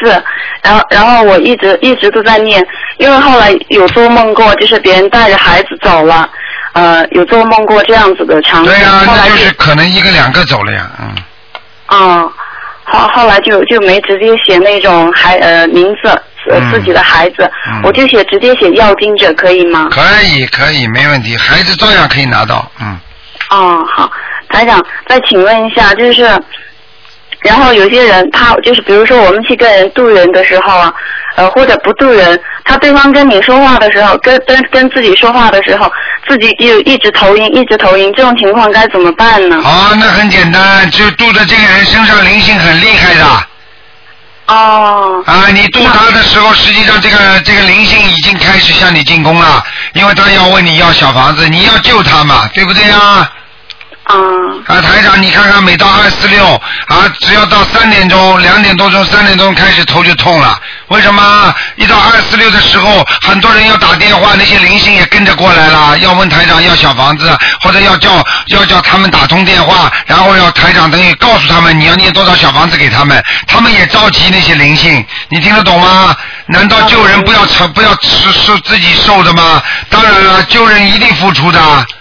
[0.00, 0.22] 是，
[0.62, 2.64] 然后然后我一直一直都在念，
[2.98, 6.30] 因为后来有做梦过，就是别人带着孩子走了，
[6.72, 8.72] 呃，有做梦过这样子的场景。
[8.72, 11.14] 对呀、那就是可能一个两个走了呀，嗯。
[11.88, 12.32] 嗯，
[12.84, 16.22] 后后来就就没直接写那种孩呃名字呃、
[16.58, 19.88] 嗯自己的孩子，嗯我就写直接写要经者可以吗？
[19.90, 22.98] 可以可以，没问题，孩子照样可以拿到，嗯。
[23.50, 24.10] 哦，好，
[24.48, 26.22] 台长，再请问一下，就是，
[27.42, 30.92] 然后有些人他就是，比如说我们去跟人渡人的时候啊，
[31.36, 35.90] 呃，或者不渡人，他对方跟你说话的时候，跟跟跟自己说话的时候，
[36.28, 39.60] 自己就一直头晕，一直头晕，这种情况该怎么办呢？
[39.62, 43.46] 好，那很简单，就渡的这个人身上灵性很厉害的。
[44.50, 45.22] 哦。
[45.26, 52.84] 啊，你渡他的时候，实际上这个这个灵性已经开始向你进攻了，因为他要问你要小房子，你要救他嘛，对不对
[54.04, 56.44] 啊，台长，你看看，每到二四六
[56.88, 60.58] 啊，只要到三点钟、两点多钟、三点钟开始头就痛了。
[60.88, 61.54] 为什么？
[61.76, 67.30] 一到二四六的时候，很多人要打电话，那些灵性也跟着过来了，要问台长要小房子，
[67.60, 68.10] 或者要叫
[68.48, 76.16] 要叫他们打通电话，然后要台长等于告诉他们你要念多少小房子给他们，他们也着急那些灵性，你听得懂吗？
[76.46, 79.62] 难道救人不要承不要吃受自己受的吗？
[79.88, 81.60] 当然了，救人一定付出的，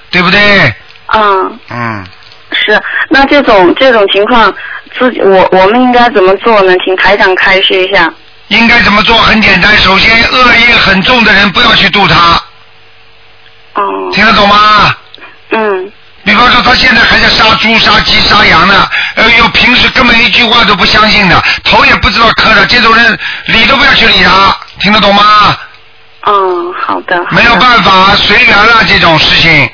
[0.09, 0.73] 对不对？
[1.13, 2.05] 嗯，嗯。
[2.51, 4.53] 是，那这种这种情况，
[4.97, 6.73] 自己我我们应该怎么做呢？
[6.83, 8.11] 请台长开示一下。
[8.47, 9.15] 应该怎么做？
[9.17, 12.41] 很简单，首先恶业很重的人不要去度他。
[13.75, 14.09] 哦。
[14.11, 14.95] 听得懂吗？
[15.51, 15.91] 嗯。
[16.23, 25.55] 比方说他现在还在杀猪、杀鸡、杀羊呢，哎呦，平时根本一句话都不相信的，头也不知道磕的，这种人理都不要去理他，听得懂吗？
[26.25, 27.23] 嗯，好的。
[27.31, 29.69] 没有办法，随缘了这种事情。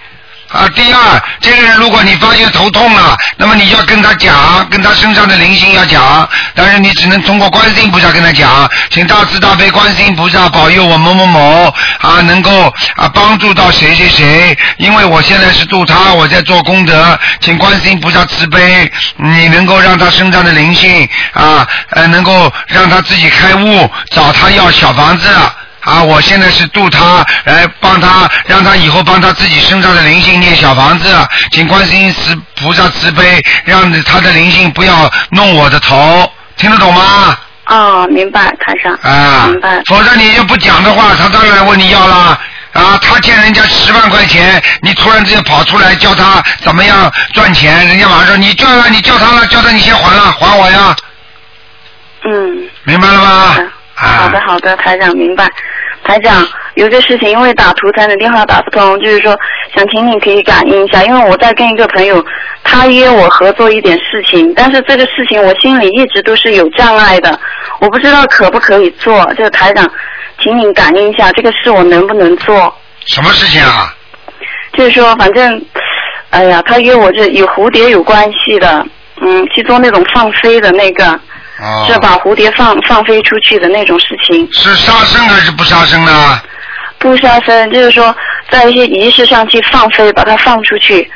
[0.55, 11.65] 啊，第二，这个人如果你发现头痛了，那么你要跟他讲，跟他身上的灵性要讲，但是你只能通过观世音菩萨跟他讲，请大慈大悲观世音菩萨保佑我某某某
[11.99, 25.27] 啊，能够啊帮助到谁谁谁，因为我现在是度他，我在做功德，请观世音菩萨慈悲，你能够让他身上的灵性啊，呃，能够让他自己开悟，找他要小房子。
[25.85, 31.07] 啊，我现在是度他，来帮他，让他以后帮他自己身上的灵性念小房子，
[31.51, 37.37] 请观世音慈菩萨慈悲，让他的灵性不要弄我的头，听得懂吗？
[37.67, 38.93] 哦，明白，台上。
[39.03, 39.81] 啊明白。
[39.85, 42.37] 否则你要不讲的话，他当然问你要啦。
[42.73, 50.95] 啊，他欠人家十万块钱，你突然之间跑出来叫他怎么样赚钱，人家马上说你叫了，你叫他了，叫他你先还了，还我呀，
[52.25, 52.67] 嗯。
[52.83, 53.55] 明白了吗？
[53.93, 55.49] 好的，好的，台长明白。
[56.05, 59.37] 台长，有个事情，因为打图腾的电话打不通，就是说
[59.75, 62.23] 想请你可以感应一下，因为我在跟一个朋友
[62.63, 67.37] 他约我合作一点事情，但是这个事情我心里一直都是有障碍的，
[67.79, 69.25] 我不知道可不可以做。
[69.33, 69.89] 就是台长，
[70.41, 72.73] 请你感应一下，这个事我能不能做？
[73.05, 73.93] 什么事情啊？
[74.73, 75.65] 就是说，反正，
[76.29, 78.85] 哎呀，他约我这有蝴蝶有关系的，
[79.21, 81.19] 嗯，去做那种放飞的那个，
[81.59, 84.47] 哦，是把蝴蝶放放飞出去的那种事情。
[84.51, 86.41] 是杀生还是不杀生呢？
[86.97, 88.15] 不杀生，就是说
[88.49, 91.09] 在一些仪式上去放飞，把它放出去。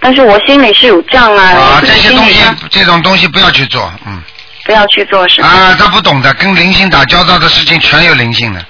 [0.00, 4.22] 但是我心里是有障碍，啊，这些东西这种东西不要去做，嗯。
[4.62, 5.48] 不要去做是吧？
[5.48, 8.64] 啊，他不懂的，跟灵性打交道的事情全有灵性的。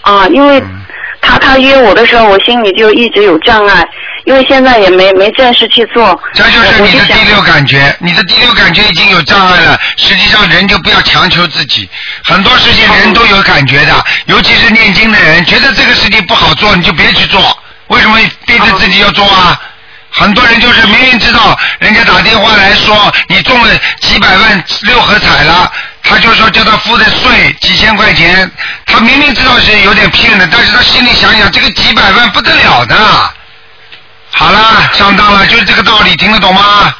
[0.00, 0.80] 啊，因为嗯
[1.20, 3.84] 他他约我的时候，我心里就一直有障碍，
[4.24, 6.18] 因为现在也没没正式去做。
[6.34, 9.78] 这就是你的第六感觉，你的第六感觉已经有障碍了。
[9.96, 11.88] 实际上，人就不要强求自己，
[12.24, 17.40] 很多事情人都有感觉的，尤其是念经的人，觉得这个事情不好做，你就别去做。
[17.88, 19.60] 为什么逼着自己要做啊？
[20.18, 25.70] 很多人就是明明知道人家打电话来说你中了几百万六合彩了，
[26.02, 28.50] 他就说叫他付的税几千块钱，
[28.86, 32.96] 他明明知道是有点骗的，但是他心里想想这个几百万不得了的。
[34.30, 36.92] 好了，上当了，就是这个道理，听得懂吗？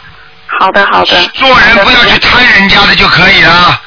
[0.61, 1.21] 好的好的。
[1.35, 3.81] 做人不要去贪人家的就可以了。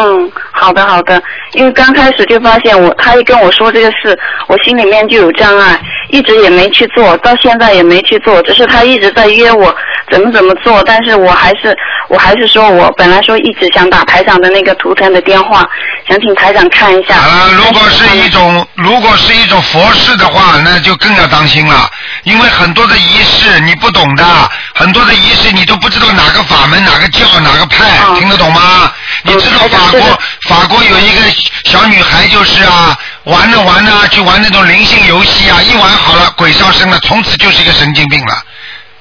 [0.00, 1.20] 嗯，好的好的，
[1.52, 5.80] 因为刚开始就发现我，他一跟我说这个事，我心里面就有障碍，
[6.10, 9.74] 一直也没去做，到现在也没去做，只是他一直在约我
[10.10, 11.76] 怎么怎么做，但是我还是
[12.08, 15.64] 我还是说我本来说一直想打台长的那个图腾的电话，
[16.08, 17.16] 想请台长看一下。
[17.16, 21.90] 啊，如果是一种如果是一种佛事的话，那就更要当心了，
[22.24, 24.24] 因为很多的仪式你不懂的，
[24.74, 27.84] 很多的仪式你都不知道哪个法门、哪个教、哪个派，
[28.18, 28.92] 听得懂吗？
[29.22, 30.00] 你知道法国
[30.48, 31.22] 法国有一个
[31.64, 38.34] 小女孩就是啊，玩着玩着去玩那种灵性游戏啊，一玩好了鬼上身了，从此就是一个神经病了。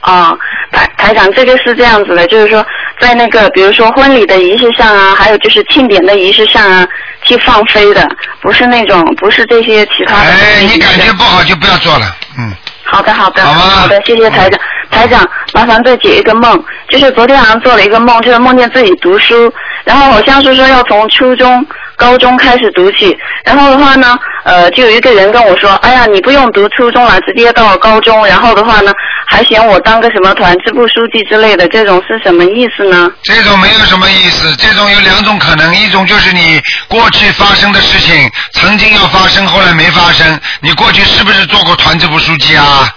[0.01, 0.33] 啊，
[0.71, 2.65] 台台长，这个是这样子的，就是说，
[2.99, 6.87] 在那个比如说婚礼的仪式上啊，还有就是庆典的仪式上啊，
[7.23, 8.07] 去放飞的，
[8.41, 10.31] 不是那种，不是这些其他的。
[10.31, 12.53] 哎，你感觉不好就不要做了，嗯。
[12.89, 14.59] 好的，好的，好的，谢谢台长。
[14.89, 19.53] 台长，麻烦再解一个梦，就是昨天晚上做了一个梦，就是梦见自己读书，
[19.87, 21.65] 然后好像是说要从初中、
[21.95, 28.91] 高中开始读起，然后的话呢，呃，就有一个人跟我说，哎呀，你不用读初中了，直接到高中，然后的话呢，
[29.27, 33.09] 还嫌我当个什么团支部书记之类的，这种是什么意思呢？
[33.23, 40.37] 这种没有什么意思，这种有两种可能，一种就是你过去发生的事情，曾经要发生，后来没发生。
[40.59, 42.93] 你过去是不是做过团支部书记啊？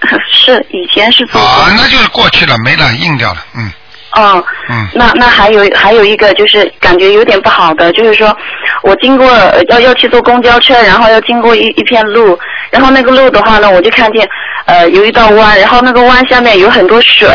[0.32, 1.48] 是，以前是做过。
[1.48, 3.70] 啊，那就是过去了，没了，硬掉了，嗯
[4.18, 4.88] 哦，嗯。
[4.94, 8.36] 那那还有还有一个就是感觉有点不好的，就是说
[8.82, 12.38] 我经过呃要要去坐公交车，然后要经过一一片路，
[12.70, 14.28] 然后那个路的话呢，我就看见
[14.66, 17.28] 呃有一道弯，然后那个弯下面有很多水，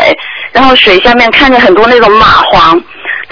[0.52, 2.80] 然后水下面看见很多那种蚂蟥。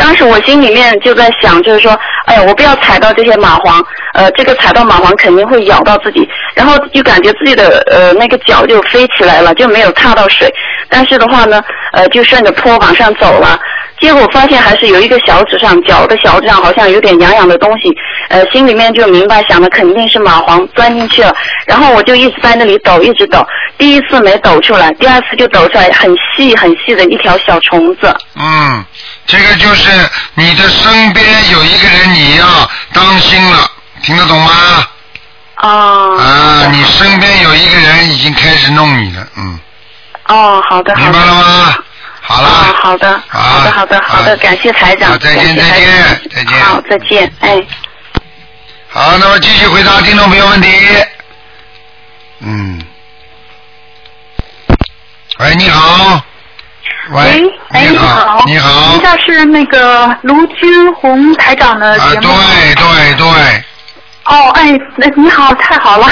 [0.03, 1.97] 当时我心里面就在想，就是说，
[2.27, 3.81] 哎呀，我不要踩到这些蚂蟥，
[4.15, 10.53] 呃，这个踩到蚂蟥肯定会咬到自己，然后就感觉自己的呃那个脚就飞起来了，就没有踏到水，
[10.89, 13.57] 但是的话呢，呃，就顺着坡往上走了。
[14.03, 17.89] 结果发现还是有一个小指上，脚的小指上好像有点痒痒的东西，
[18.29, 21.33] 呃，心里面就明白想的肯定是蚂蟥钻进去了，
[21.67, 23.47] 然后我就一直在那里抖，一直抖，
[23.79, 28.13] 第一次没抖出来，第二次就抖出来很细很细的一条小虫子。
[28.35, 28.85] 嗯，
[29.25, 29.91] 这个就是
[30.35, 32.45] 你的身边有一个人，你要
[32.93, 33.71] 当心了，
[34.03, 34.51] 听得懂吗？
[35.63, 36.19] 哦。
[36.19, 39.61] 啊，你身边有一个人已经开始弄你了，嗯，
[40.27, 41.13] 哦，好的，好的。
[41.13, 41.75] 明白了吗？
[42.33, 42.49] 好了。
[42.49, 47.63] 啊，好的，好的，好的，好的，感谢台长，再见再见再见好，再见，哎。
[48.89, 50.69] 好，那么继续回答听众朋友问题。
[52.41, 52.81] 嗯。
[55.39, 56.21] 喂，你好。
[57.11, 57.21] 喂，
[57.71, 59.01] 哎，你好，你好您。
[59.03, 62.45] 这是那个卢军红台长的啊，节目吗？
[62.55, 63.65] 对对对，
[64.25, 66.07] 哦，哎，那你好，太好了，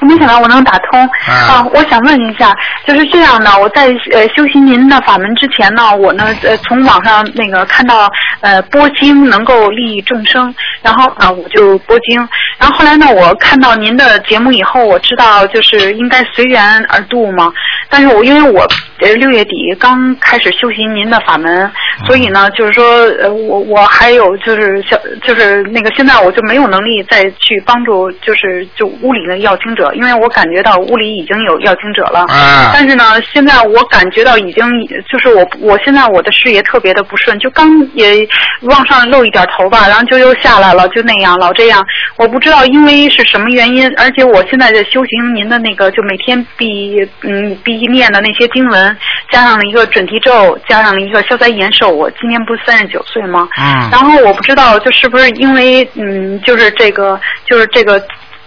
[0.00, 1.00] 我没想到我能打通。
[1.26, 2.54] 啊我想问一下，
[2.86, 8.10] 就是这样的，我在呃修行您的法门之前呢，我呢呃从网上那个看到
[8.40, 17.50] 呃播经能够利益众生，然后呢我就播经，然后后来呢我看到您的节目以后，我知道就是应该随缘而度嘛，
[17.88, 18.68] 但是我因为我
[19.04, 21.70] 呃六月底刚开始修行您的法门，
[22.06, 22.84] 所以呢就是说
[23.20, 32.20] 呃我我还有就是小就是那个现在我就没有能力再去帮助就是就屋里的要经者，因为我感觉到屋里已经有要经者了。
[32.28, 34.64] 啊但是呢，现在我感觉到已经
[35.08, 38.26] 就是我我现在我的事业特别的不顺，就刚也
[38.62, 41.84] 往上露一点头吧，然后就又下来了，就那样老这样。
[42.16, 48.98] 我不知道因为是什么原因，而且我现在在修行您的那个，就每天必嗯必念的那些经文，文，
[49.30, 51.90] 加上了一个准提咒，加上了一个消灾延寿。
[51.90, 53.48] 我今年不是三十九岁吗？
[53.58, 58.02] 嗯然后我不知道，就是不是因为嗯，就是这个，就是这个。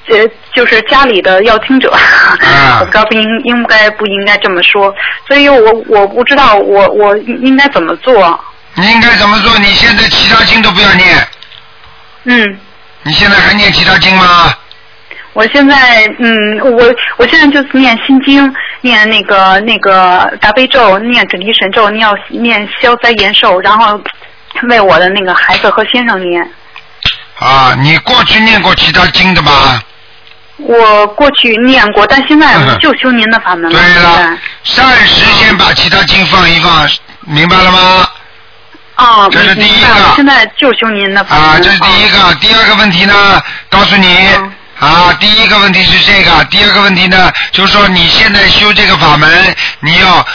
[0.09, 0.15] 呃，
[0.53, 4.95] 就是家里的要听者，啊 我不知道不应应该不应该这么说，
[5.27, 8.13] 所以我我不知道我我应应该怎么做。
[8.75, 9.57] 你应该怎么做？
[9.59, 11.27] 你现在其他经都不要念，
[12.23, 12.57] 嗯，
[13.03, 14.53] 你现在还念其他经吗？
[15.37, 15.75] 我现在
[16.17, 24.01] 嗯，我我现在就是念心经，念那个那个大悲咒，念准提神咒，念念消灾延寿，然后
[24.63, 26.41] 为我的那个孩子和先生念。
[27.37, 29.79] 啊，你过去念过其他经的吗？
[30.57, 33.77] 我过去念过，但现在嗯就修您的法门了。
[33.79, 36.89] 对了，暂时先把其他经放一放，
[37.27, 38.07] 明白了吗？
[38.95, 41.45] 啊，这是第一个现在就修您的法门。
[41.45, 42.33] 啊，这是第一个。
[42.41, 50.25] 第二个问题呢，告诉你嗯啊，第一个问题是这个，第二个问题呢，就是说你现在修这个法门，你要，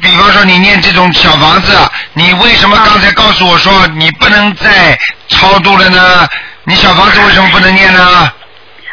[0.00, 1.76] 比方说你念这种小房子，
[2.12, 4.96] 你为什么刚才告诉我说你不能再
[5.28, 6.28] 超度了呢？
[6.64, 8.32] 你小房子为什么不能念呢？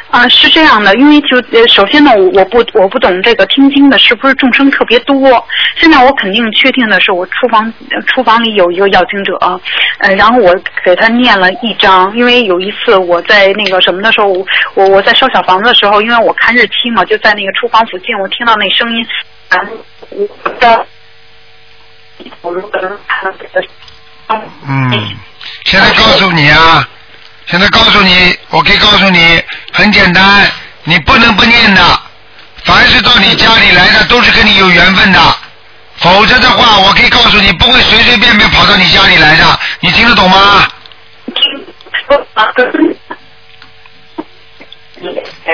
[0.09, 5.45] 啊，是这样的，因为就呃，首先呢，我不我不懂这个听经的是不是众生特别多。
[5.75, 7.71] 现在我肯定确定的是，我厨房
[8.07, 9.37] 厨房里有一个要经者，
[9.99, 14.27] 呃，然后我给他念了一张，因为有一次我在那个什么的时候，
[14.75, 19.05] 我我在烧小房子的时候，因为我看日期嘛，就在那个厨房附近，我听到那声音，
[19.49, 19.73] 然后
[20.09, 20.85] 我的，
[22.41, 23.67] 我如果能看到这个，
[24.67, 24.91] 嗯，
[25.65, 26.87] 现在告诉你啊，
[27.49, 29.41] 现在告诉你，我可以告诉你，
[29.71, 30.51] 很简单，
[30.83, 31.99] 你不能不念的。
[32.65, 35.19] 凡是到你家里来的，都是跟你有缘分的，
[35.97, 39.59] 否则的话，我可以告诉你，不会随随便便跑到你家里来的。
[39.79, 40.67] 你听得懂吗？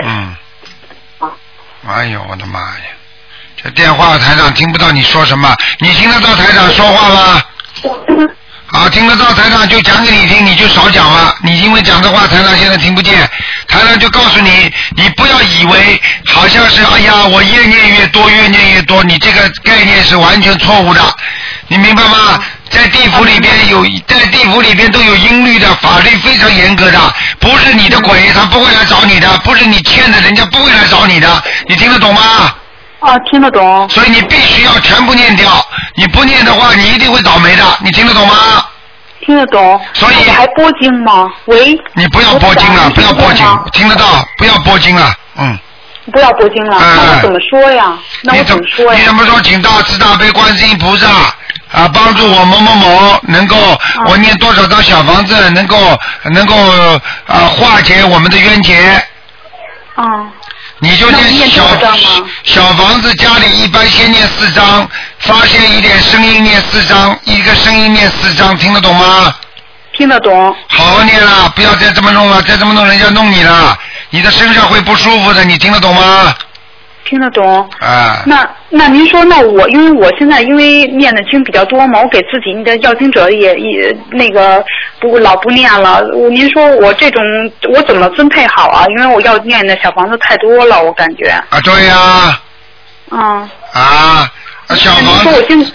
[0.01, 0.35] 嗯。
[1.87, 2.85] 哎呦，我的妈呀！
[3.61, 7.43] 这电话台长听不到你说什么，你听得到台长说话吗？
[8.75, 11.35] 好，听得到台长就讲给你听，你就少讲了。
[11.43, 13.19] 你因为讲的话，台长现在听不见，
[13.67, 21.01] 台长就告诉你，你不要以为好像是哎呀，我越念越多，越念越多，你这个概念是完全错误的，
[21.67, 22.43] 你明白吗？
[22.71, 26.99] 在地府里边有，在地府里边都有音律的，法律非常严格的，
[27.39, 32.55] 不是你的鬼，他不会来找你的，不是你欠的，人家不会来找你的，你听得懂吗？
[33.03, 33.87] 啊，听得懂。
[33.89, 35.49] 所以你必须要全部念掉，
[35.95, 38.33] 你不念的话，你一定会倒霉的，你听得懂吗？
[39.25, 39.79] 听得懂。
[39.93, 41.29] 所以我还播经吗？
[41.45, 41.77] 喂。
[41.93, 44.05] 你不要播经了，不要播经，听得到，
[44.37, 45.57] 不要播经了，嗯。
[46.11, 47.97] 不要播经了，哎那我怎么说呀？
[48.23, 48.99] 那我怎么说呀？
[48.99, 49.39] 你怎么说？
[49.41, 51.07] 请大慈大悲观世音菩萨
[51.71, 53.55] 啊，帮助我某某某能够，
[54.07, 55.77] 我念多少张小房子，能够
[56.25, 56.55] 能够
[57.25, 59.01] 啊化解我们的冤结。
[59.95, 60.27] 啊。
[60.83, 61.63] 你就念小
[62.43, 64.85] 小房子，家里一般先念四张，
[65.19, 69.33] 发现一点声音念四张，一个声音念四张，听得懂吗？
[69.97, 70.53] 听得懂。
[70.67, 73.79] 好好念了，不要再这么弄了，再这么弄人家弄你了，
[74.09, 76.35] 你的身上会不舒服的，你听得懂吗？
[77.05, 77.69] 听得懂。
[77.79, 78.23] 啊。
[78.25, 84.63] 那那您说，那我因为我现在因为念的经比较多嘛，我给自己的要经者也也那个
[84.99, 86.01] 不老不念了。
[86.13, 87.21] 我您说我这种
[87.73, 88.85] 我怎么分配好啊？
[88.89, 91.29] 因为我要念的小房子太多了，我感觉。
[91.49, 92.41] 啊，对呀、
[93.11, 93.49] 嗯。
[93.73, 94.31] 啊，
[94.75, 95.71] 小房子说我现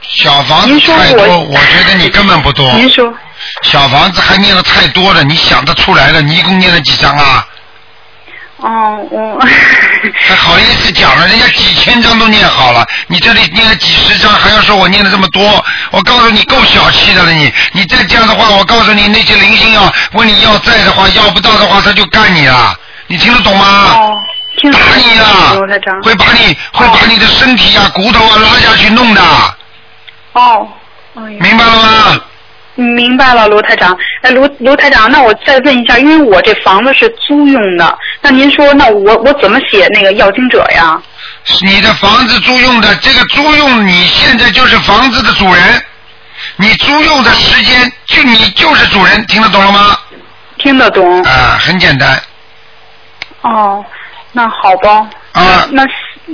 [0.00, 2.70] 小房子您说太多，我我觉得你根本不多。
[2.74, 3.12] 您说。
[3.62, 6.20] 小房子还念的太多了，你想得出来了？
[6.20, 7.46] 你一共念了几张啊？
[8.58, 9.38] 哦，我
[10.26, 15.64] 还好意思讲了，人家几千张都念好了，你这里念了几十张，还要说我念了这么多？
[15.92, 17.52] 我告诉你，够小气的了你！
[17.72, 22.74] 你再这样的话，我告诉你，那些灵性要问你要债的话，要不到的话，他就干你了。
[23.06, 23.94] 你听得懂吗？
[23.94, 24.18] 哦，
[24.58, 25.54] 听得打你啊！
[26.02, 29.22] 会把你会把你的身体啊、骨头啊拉下去弄的，
[30.32, 30.68] 哦，
[31.14, 32.20] 明白了吗？
[32.82, 33.96] 明白了，卢台长。
[34.22, 41.00] 哎，卢卢台长，那我再问一下，因为我这房子是租用的，那您说，那我我怎么写那个要经者呀？
[41.62, 45.82] 你的房子租用的，这个租用你现在就是房子的主人，
[46.56, 49.98] 你租用的时间就你就是主人，听得懂了吗？
[50.58, 51.22] 听得懂。
[51.22, 52.20] 啊，很简单。
[53.42, 53.84] 哦，
[54.32, 55.08] 那好吧。
[55.32, 55.66] 啊。
[55.70, 55.84] 那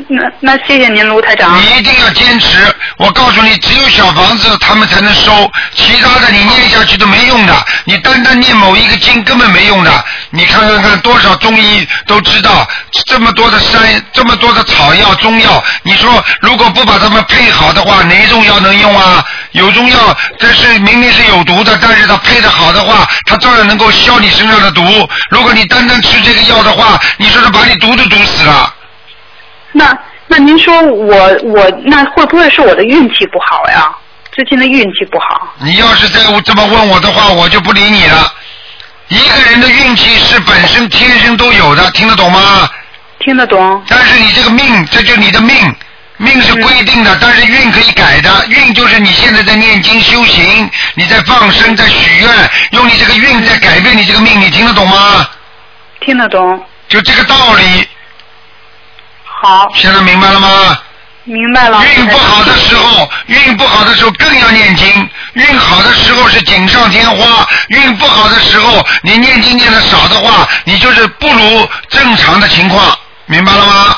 [0.08, 1.56] 那那谢谢您，卢台长。
[1.56, 2.58] 你一定要坚持，
[2.96, 7.54] 我告诉你，只有小房子他们才能收，其他的你念下去都没用的。
[7.84, 10.04] 你单单念某一个经根本没用的。
[10.30, 12.68] 你看看看，多少中医都知道，
[13.06, 13.80] 这么多的山，
[14.12, 19.24] 这么多的草药、中药，你说如果不把它们配好的话，哪种药能用啊？
[19.52, 24.82] 有中药，这是明明是有毒的，但是它配的好的话，它照样能够消你身上的毒。
[25.30, 28.74] 如果你单单吃这个药的话，你说是把你毒都毒死了。
[29.76, 29.96] 那
[30.28, 33.90] 那您说我我那会不会是我的运气不好呀？
[34.32, 35.52] 最近的运气不好。
[35.58, 38.32] 你要是再这么问我的话，我就不理你了。
[39.08, 42.68] 一个人的运气是本身天生都有的，听得懂吗？
[43.18, 43.82] 听得懂。
[43.88, 45.54] 但是你这个命，这就是你的命，
[46.18, 48.46] 命是规定的，但是运可以改的。
[48.48, 52.30] 运就是你现在在念经修行，你在放生，在许愿，
[52.70, 55.28] 用你这个运在改变你这个命，你听得懂吗？
[56.00, 56.62] 听得懂。
[56.88, 57.86] 就这个道理。
[59.44, 59.68] 好。
[59.74, 60.78] 现在明白了吗？
[61.24, 61.82] 明白了。
[61.96, 64.86] 运不好的时候，运不好的时候更要念经；
[65.32, 73.96] 运好的时候是锦上添花，运不好的时候，你念经念的少的话，你就是不如正常的情况，明白了吗？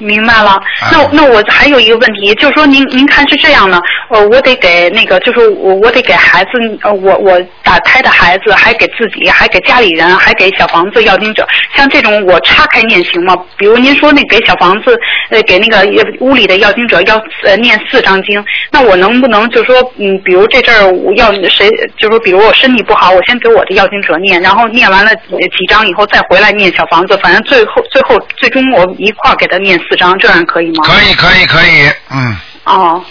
[0.00, 0.58] 明白了，
[0.90, 3.78] 那那我还有一个问题，就是说您您看是这样的，
[4.08, 6.50] 呃，我得给那个，就是我我得给孩子，
[6.82, 11.46] 呃，我我打胎的孩子，还给自己，还给家里人，还给小房子要经者，
[11.76, 13.36] 像这种我岔开念行吗？
[13.58, 14.98] 比如您说那给小房子，
[15.28, 15.86] 呃，给那个
[16.20, 29.78] 屋里的要经者要呃念四张经，那我能不能就说，嗯，比如这阵儿我要谁，就说比如我身体不好，我先给我的要经者念，然后念完了几张以后再回来念小房子，反正最后最后最终我一块儿给他念。
[29.90, 30.84] 四张这样可以吗？
[30.84, 32.36] 可以可以可以，嗯。
[32.64, 33.04] 哦。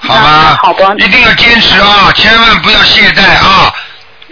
[0.00, 0.58] 好吧。
[0.60, 0.94] 好的。
[0.98, 3.72] 一定要坚持啊，千万不要懈怠啊。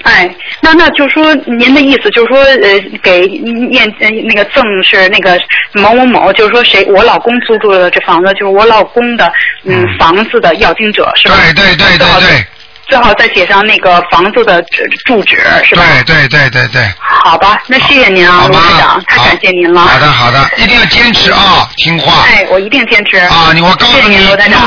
[0.02, 0.28] 哎，
[0.60, 3.88] 那那就说您的意思就是说，呃，给念
[4.26, 5.38] 那个赠是那个
[5.74, 9.32] 某某某，就是说谁我老公租住的这房子，就是我老公的
[9.64, 11.36] 嗯房子的要经者是吧？
[11.36, 12.46] 对对对对对。
[12.88, 14.62] 最好再写上那个房子的
[15.04, 15.82] 住址，是吧？
[16.04, 16.94] 对对对对对。
[16.98, 19.80] 好吧，那谢谢您啊，罗市长，太感谢您了。
[19.80, 22.24] 好的好的，一定要坚持啊，听话。
[22.26, 23.16] 哎，我一定坚持。
[23.18, 24.18] 啊，你我告诉你，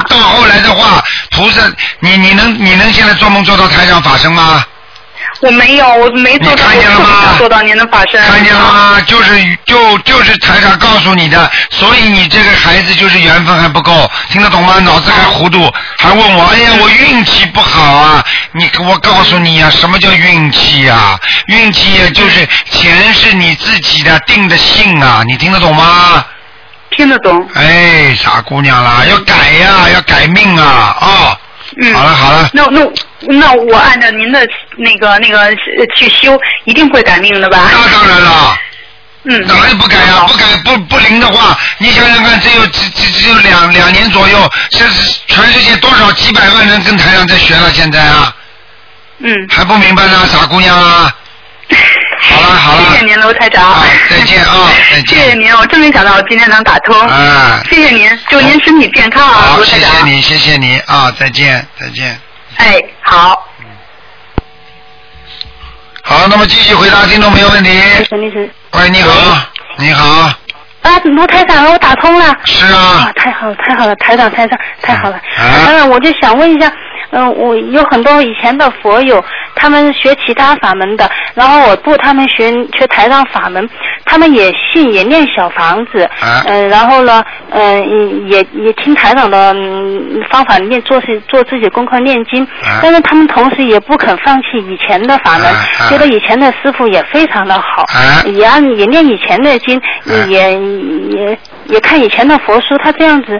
[0.09, 1.61] 到后来的话，菩萨，
[1.99, 4.63] 你你能你能现在做梦做到台上法身吗？
[5.45, 8.19] 我没有，我没做到，我做到您的法身。
[8.23, 8.99] 看见了吗？
[9.05, 14.79] 就是就就是台长告诉你的，所以你这个孩子就是缘分还不够，听得懂吗？
[14.79, 18.25] 脑子还糊涂，还问我，哎呀，我运气不好啊！
[18.53, 21.15] 你我告诉你呀，什么叫运气呀？
[21.45, 25.21] 运气呀，就是钱是你自己的定的性啊！
[25.27, 26.25] 你听得懂吗？
[26.89, 27.47] 听得懂。
[27.53, 30.95] 哎，傻姑娘啦，要改呀，要改命啊！
[30.99, 31.37] 啊。
[31.77, 32.81] 嗯，好了好了，那那
[33.21, 34.47] 那我按照您的
[34.77, 35.53] 那个那个
[35.97, 37.69] 去修，一定会改命的吧？
[37.71, 38.57] 那当然了，
[39.25, 40.25] 嗯，哪里不改呀？
[40.27, 48.33] 不改不不灵的话，你想想看，只有只只只有两两年左右，这是全世界多少几百万人跟台上在学了，现在啊，
[49.19, 51.13] 嗯，还不明白呢，傻姑娘啊。
[52.29, 53.75] 好了好了，谢谢您，卢台长。
[54.09, 55.19] 再见啊， 再见。
[55.19, 56.99] 谢谢您，我真没想到我今天能打通。
[57.07, 59.91] 啊，谢谢您，祝您身体健康啊，卢台长。
[59.91, 62.19] 谢谢你，谢谢你啊，再见，再见。
[62.57, 63.47] 哎，好。
[66.03, 67.69] 好，那么继续回答听众朋友问题。
[68.71, 69.41] 喂，你好，
[69.77, 70.29] 你好。
[70.81, 72.35] 啊，卢台长，我打通了。
[72.45, 72.79] 是啊。
[72.79, 75.19] 啊，太好了，太好了，台长，台长，太好了。
[75.37, 75.85] 啊。
[75.85, 76.71] 我就想问一下。
[77.11, 79.23] 嗯，我有很多以前的佛友，
[79.55, 83.69] 他们学其他法门的，然后我度他们学学台上法门，
[84.05, 86.09] 他们也信也念小房子，
[86.45, 89.55] 嗯，然后呢，嗯，也也听台长的
[90.29, 92.45] 方法念做事做自己功课念经，
[92.81, 95.47] 但是他们同时也不肯放弃以前的法门，
[95.89, 97.85] 觉得以前的师傅也非常的好，
[98.31, 99.81] 也按也念以前的经，
[100.27, 100.53] 也
[101.09, 101.37] 也
[101.67, 103.39] 也看以前的佛书，他这样子。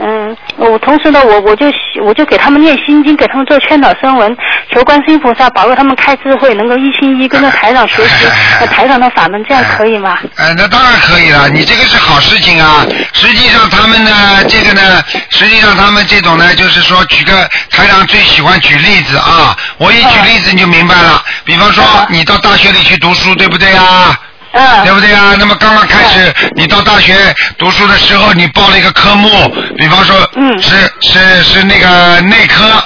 [0.00, 1.66] 嗯，我同时呢，我我就
[2.02, 4.36] 我就给他们念心经，给他们做劝导声闻，
[4.72, 8.26] 求观世音菩萨保佑他们开智慧，能够一心一跟着台长学习
[8.66, 10.18] 台长的法门，这样可以吗？
[10.36, 12.84] 哎，那当然可以了，你这个是好事情啊。
[13.12, 14.10] 实际上他们呢，
[14.48, 21.22] 这个呢，实际上他们这种呢，就是说举个台长最喜欢举例子啊，我一举例子你就明白了。
[21.44, 24.18] 比方说你到大学里去读书，对不对啊？
[24.54, 25.34] 嗯，对不对啊？
[25.38, 27.14] 那么刚刚开始，你到大学
[27.58, 32.82] 读书的时候，你报了一个科目，比方说，嗯，是是是那个内科，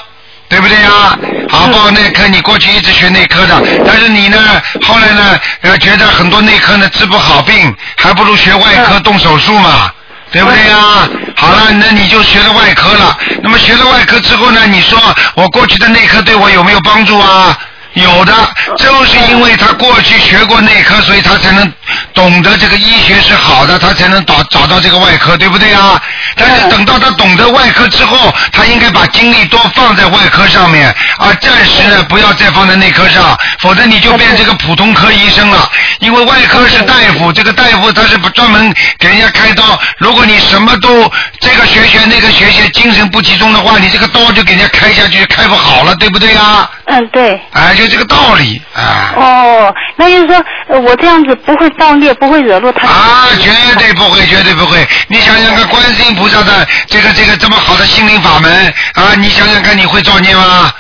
[0.49, 1.17] 对不对啊？
[1.51, 4.39] 好，报内科，你过去一直学内科的，但是你呢，
[4.83, 9.91] 后来呢，呃，觉得很多内科呢治不好病，还不如学外科动手术嘛，
[10.33, 11.07] 对不对呀？
[11.37, 13.17] 好了，那你就学了外科了。
[13.43, 14.99] 那么学了外科之后呢，你说
[15.35, 17.57] 我过去的内科对我有没有帮助啊？
[17.95, 18.33] 有的，
[18.77, 21.73] 正是因为他过去学过内科，所以他才能
[22.15, 26.01] 懂得这个医学是好的，他才能找找到这个外科，对不对啊？
[26.37, 35.69] 但是等到他懂得外科之后，他应该把精力多放在外科上面，而暂时呢不要再放在内科上，否则你就变这个普通科医生了。
[36.01, 39.65] 因为外科是大夫，这个大夫他是不专门给人家开刀。
[39.97, 41.11] 如果你什么都
[41.41, 46.71] 这个学学那个学学，精神不集中的话，你这个刀就给人家开下去，开不好了，对不对啊？
[46.85, 47.41] 嗯，对。
[47.53, 47.78] 哎。
[47.79, 49.15] 究这个道理啊。
[49.17, 52.89] 哦，那就是说呃我这样子不会造孽，不会惹怒他。
[52.89, 54.87] 啊，绝对不会，绝对不会。
[55.07, 60.73] 你想想看，观世音菩萨的这个这个这么好的心灵法门啊，你想想看，你会造孽吗？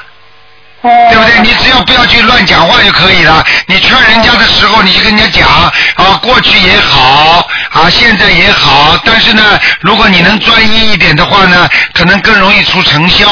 [0.80, 1.40] 哦对不对？
[1.42, 3.44] 你只要不要去乱讲话就可以了。
[3.66, 9.42] 你劝人家的时候，你就跟人家讲啊，过去也好啊，现在也好，但是呢，
[9.80, 13.26] 如果你能专一一点的话呢，可能更容易出成效。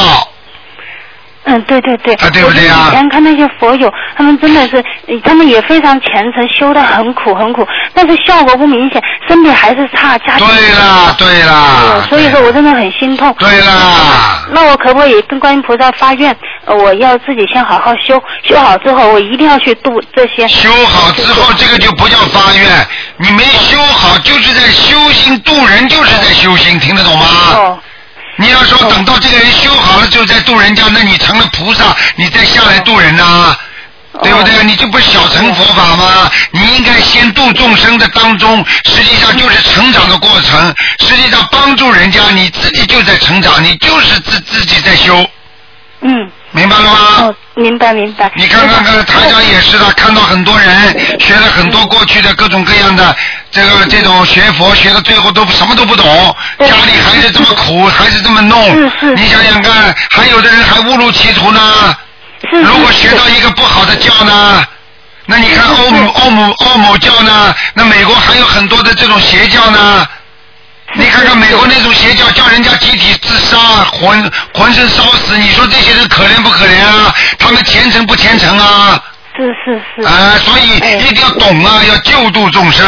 [1.47, 2.15] 嗯，对对对。
[2.15, 4.77] 啊对不对啊我以前看那些佛友，他们真的是，
[5.07, 11.55] 呃他们也非常虔诚，修得很苦很苦，但是效果不明显，身体还是差，家庭对啦，对啦
[11.95, 13.35] 呃，所以说我真的很心痛。
[13.39, 14.43] 对啦。
[14.51, 20.47] 那我可不可以跟观音菩萨发愿，呃我要自己先好好修，修好之后，我一定要去度这些。
[20.49, 22.87] 修好之后，这个就不叫发愿，
[23.19, 27.27] 你没修好就是在修心度人，就是在修心，听得懂吗？
[27.55, 27.79] 哦。
[28.39, 33.57] 你要说等到这个人修好了，就在渡人家，那你成了菩萨，你再下来渡人呐、
[34.23, 34.63] 对不对？
[34.65, 36.31] 你这不是小乘佛法吗？
[36.51, 40.75] 你应该先度众生的当中，实际上就是成长的过程。
[41.01, 45.29] 实际上帮助人家，你自己就在成长，你就是自自己在修，
[46.03, 46.31] 嗯。
[46.57, 46.99] 明白了吗？
[47.21, 48.33] 哦，明白明白。
[48.35, 53.15] 你看看看，台长也是的，看到很多人学了很多过去的各种各样的
[53.51, 58.59] 这个这种学佛，学到最后都什么都不懂，家里还是这么苦， 还是这么弄。
[59.15, 61.61] 你想想看，还有的人还误入歧途呢。
[62.51, 64.65] 如果学到一个不好的教呢？
[65.27, 67.55] 那你看欧姆欧姆欧姆教呢？
[67.75, 70.07] 那美国还有很多的这种邪教呢。
[70.95, 73.57] 你看看美国那种邪教，叫人家集体自杀，
[73.93, 77.15] 浑浑身烧死，你说这些人可怜不可怜啊？
[77.39, 79.03] 他们虔诚不虔诚啊？
[79.37, 80.03] 是是是。
[80.07, 82.87] 啊，所以一定要懂啊，要救度众生。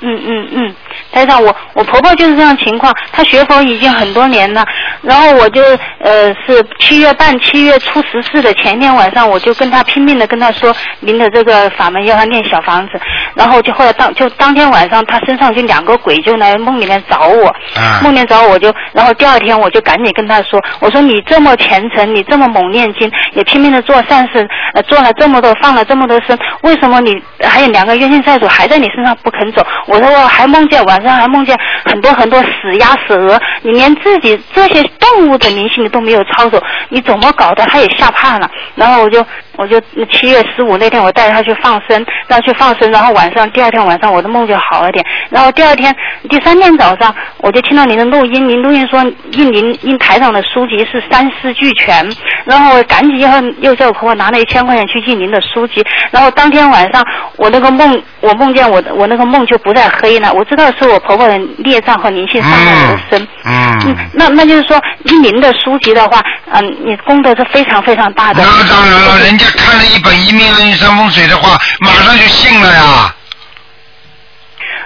[0.00, 0.74] 嗯嗯嗯，
[1.10, 4.64] 台长，我我婆婆就是这样情况，她学佛已经很多年了，
[5.02, 5.60] 然后我就
[5.98, 12.92] 呃是七月半七月初十四的前一天晚上，我就跟她拼命的跟她说您的这个法门要她念小房子，
[13.34, 29.66] 然后就后来当就当天晚上她身上就两个鬼就来梦里面找我，啊梦里面找我我就，然后第二天我就赶紧跟她说，我说你这么虔诚，你这么猛念经，也拼命的做善事，呃做了这么多放了这么多生，为什么你还有两个冤亲债主还在你身上不肯走？
[29.86, 37.64] 我说我还梦见晚上还梦见很多很多死鸭死鹅，你连自己这些动物的灵性你都没有操守，你怎么搞的？
[37.66, 38.50] 他也吓怕了。
[38.74, 39.24] 然后我就
[39.56, 39.80] 我就
[40.10, 45.04] 七月十五那天我带着他去放生，让他去放生，然后晚上第二天晚上我的梦就好了点。
[45.30, 45.94] 然后第二天
[46.28, 52.06] 第三天早上我就听到您的录音，您录音说印您印台上的书籍是三师俱全，
[52.44, 53.28] 然后我赶紧又
[53.60, 57.04] 又叫我婆婆拿了一千块钱去印您的书籍，然后当天晚上
[57.36, 63.28] 我那个梦我梦见我的我那个梦就不再黑了，我知道是我婆婆的孽障和灵性上来而生。
[63.44, 66.20] 嗯，那那就是说，印您的书籍的话，
[66.52, 68.42] 嗯，你功德是非常非常大的。
[68.42, 73.14] 那当然了，人家看了一本《一命二运三风水》的话，马上就信了呀。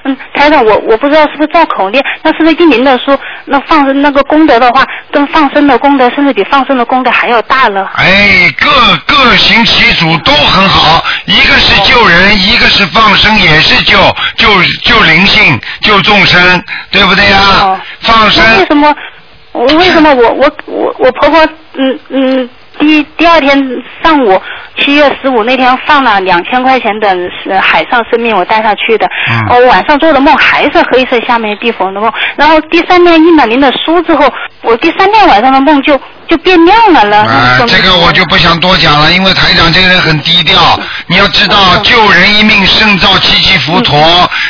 [0.05, 7.91] 嗯，台长，我我不知道是不是造口念，那是不是印您的书，那放生那个功德的话，跟放生的功德，甚至比放生的功德还要大了。
[7.97, 8.71] 哎，各
[9.05, 13.99] 各行其主都很好，一个是救人，一个是放生，也是救
[14.37, 14.49] 救
[14.85, 17.77] 救灵性、救众生，对不对呀？
[18.01, 18.95] 放生为什么？
[19.53, 21.49] 我为什么我我我我婆婆
[21.79, 23.57] 嗯嗯第第二天
[24.03, 24.41] 上午
[24.77, 27.17] 七月十五那天放了两千块钱的
[27.49, 29.07] 呃海上生命，我带他去的。
[29.07, 34.25] 嗯哦，晚上做的梦还是黑色下面地缝的梦，然后第三天印了您的书之后，
[34.63, 35.99] 我第三天晚上的梦就
[36.29, 37.19] 就变亮了了。
[37.25, 40.79] 啊，这个我就不想多讲了，因为台长这个人很低调。
[41.07, 43.97] 你要知道，救人一命胜造七级浮屠。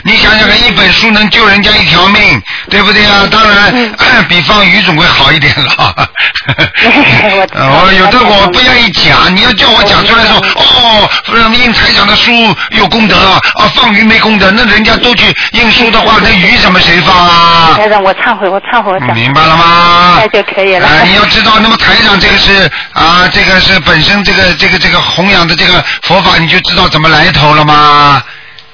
[0.04, 3.26] 你想想看，一本书能救人家一条命，对不对啊？
[3.30, 3.72] 当然，
[4.28, 5.94] 比放鱼总归好一点了。
[7.56, 11.08] 哦，有的我不愿意讲，你要叫我讲出来说，哦，
[11.54, 12.30] 印台长的书
[12.70, 13.40] 有功德啊，
[13.74, 17.74] 放鱼没功德，那人家都去印书的话，那鱼怎么谁放啊？
[17.76, 19.14] 台长，我忏悔，我忏悔，我讲。
[19.14, 20.18] 明白了吗？
[20.20, 20.86] 那就可以了。
[20.86, 28.22] 哎，你要知道，那么台长这个是啊，这个是本身这个这个这个弘扬的这个佛法，你就知道怎么来头了吗？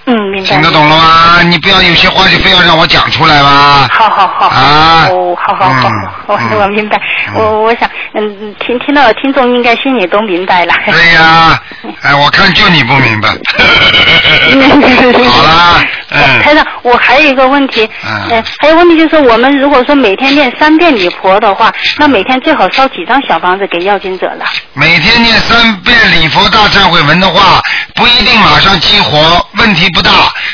[0.04, 0.50] 嗯，明白。
[0.50, 1.40] 听得懂了吗？
[1.42, 3.88] 你不要有些话就非要让我讲出来吗？
[3.90, 4.48] 好好好。
[4.48, 5.06] 啊。
[5.08, 5.88] 哦，好好好，
[6.26, 7.00] 我我明白。
[7.34, 10.74] 我我想，嗯，听听到听众应该心里都明白了。
[10.84, 11.58] 对呀，
[12.02, 13.30] 哎，我看就你不明白。
[15.30, 15.82] 好啦，
[16.12, 16.42] 嗯。
[16.42, 24.44] 台长，我还有一个问题，嗯，还有问题就是，我们如果说每天念三遍礼佛的话，那每天最好烧几张小房子给要经者了？
[24.74, 27.60] 每天念三遍礼佛大忏悔文的话，
[27.94, 30.10] 不一定马上激活，问题不大，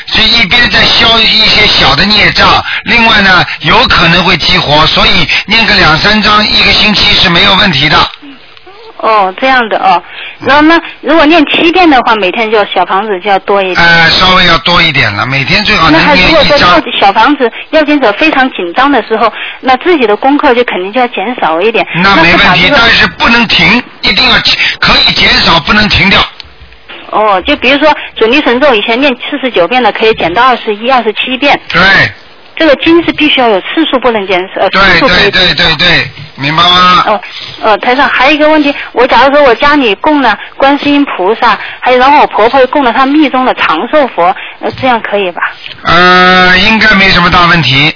[0.07, 7.97] 所以一边在消一些小的孽障，另外呢有可能会激活，所以念个两三张一个星期是没有问题的。
[8.99, 10.01] 哦哦，这样的哦。
[10.45, 13.85] 然后呢，如果念七遍的话，每天就小房子就要多一点。
[13.85, 16.57] 呃，稍微要多一点了，每天最好那他如果说。
[16.57, 19.31] 要小房子要经者非常紧张的时候，
[19.61, 21.85] 那自己的功课就肯定就要减少一点。
[22.03, 24.35] 那没问题，但是不能停，一定要
[24.79, 26.19] 可以减少，不能停掉。
[27.11, 31.59] 哦，就比如说准提神咒以前念四十九遍的，可以减到二十一、二十七遍。
[31.69, 31.81] 对。
[32.55, 36.07] 这个经是必须要有次数，不能减少，对对对对对，
[36.39, 37.03] 明白吗？
[37.05, 37.21] 哦，
[37.61, 45.41] 呃，台上还有一个问题，我假如说我家里供了观世音菩萨，还有然后我婆婆供了她密宗的长寿佛，呃，这样可以吧？
[45.83, 47.93] 呃，应该没什么大问题。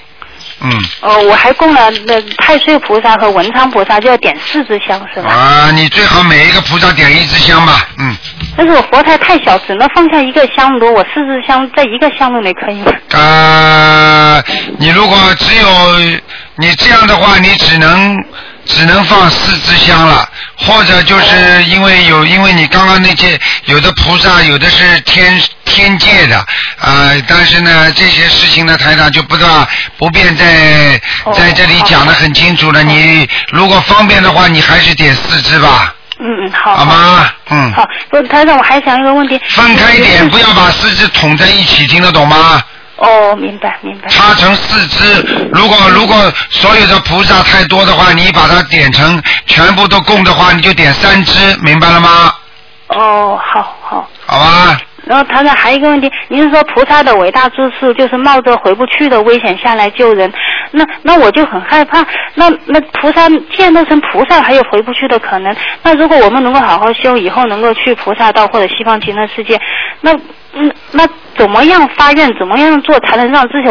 [0.65, 0.71] 嗯。
[1.01, 5.29] 哦，我还供了那太岁菩萨和文昌菩萨，就要点四支香是吧？
[5.29, 8.15] 啊，你最好每一个菩萨点一支香吧，嗯。
[8.55, 12.91] 但是我佛台太小，只能放下一个香炉，我四支香在一个香炉里可以吗？
[13.11, 14.43] 呃，
[14.77, 16.19] 你如果只有
[16.55, 18.23] 你这样的话，你只能
[18.65, 26.45] 只能放四支香了，或者就是因为有，因为你刚刚那些有的菩萨有的是天天界的，
[26.79, 31.01] 呃，但是呢，这些事情呢，台长就不大不便在
[31.33, 32.83] 在这里讲的很清楚了。
[32.83, 36.77] 你如果方便的话，你还是点四支吧，嗯嗯，好。
[36.77, 37.31] 好吗？
[37.49, 37.73] 嗯。
[37.73, 39.41] 好，不，台长，我还想一个问题。
[39.49, 42.61] 分开一点，不要把四支统在一起，听得懂吗？
[42.97, 44.07] 哦，明白明白。
[44.07, 46.15] 插成四支，如果如果
[46.49, 52.33] 所有的菩萨太多的话，你把它点成全部都供的话，你就点三支，明白了吗？
[52.89, 54.09] 哦，好好。
[54.25, 54.79] 好吧。
[55.05, 60.31] 然后他说还有一个问题，您是说菩萨的伟大之处就是冒着回不去的危险下来救人，
[60.71, 62.05] 那那我就很害怕。
[62.35, 65.53] 那那菩萨既然都成菩萨，还有回不去的可能。
[65.81, 69.59] 那如果我们能够好好修，以后能够去菩萨道或者西方极乐世界，
[69.99, 70.13] 那
[70.55, 73.69] 嗯那怎么样发愿，怎么样做才能让自己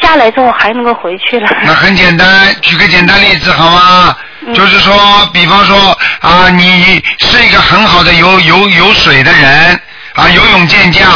[0.00, 1.48] 下来之后还能够回去了？
[1.66, 2.26] 那很简单，
[2.62, 4.16] 举个简单例子好吗？
[4.54, 4.94] 就是说，
[5.32, 5.76] 比方说
[6.20, 9.80] 啊，你是一个很好的游游游水的人
[10.14, 11.06] 啊，游泳健将，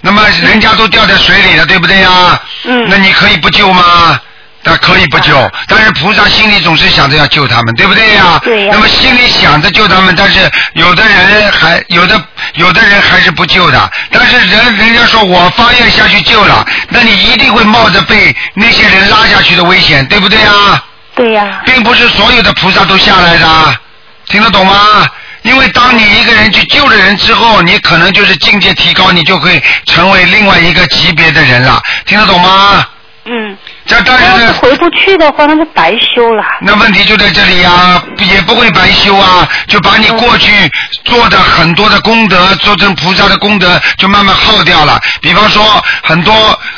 [0.00, 2.40] 那么人家都掉在水里了，对不对呀？
[2.64, 2.86] 嗯。
[2.88, 4.20] 那你可以不救吗？
[4.64, 8.40] 那可以不救，但是菩萨心里总是想着要救他们，对不对呀？
[8.42, 12.20] 对呀那么心里想着救他们，但是有的人还有的
[12.54, 13.90] 有的人还是不救的。
[14.10, 20.82] 但是人人家说我发愿下去救了，那你一定会冒着被那些人拉下去的危险，对不对呀？
[21.14, 21.60] 对呀。
[21.66, 23.46] 并不是所有的菩萨都下来的，
[24.28, 25.06] 听得懂吗？
[25.42, 32.86] 因为当你一个人去救了人之后，你可能就是境界提高，你就会成为另外一个级别的人了，听得懂吗？
[33.26, 33.54] 嗯。
[33.86, 36.42] 这但是呢，回不去的话，那就白修了。
[36.62, 40.50] 那问题就在这里呀、也不会白修啊，就把你过去
[41.04, 44.98] 做的很多的功德，做成菩萨的功德，就慢慢耗掉了。
[45.20, 46.32] 比方说，很多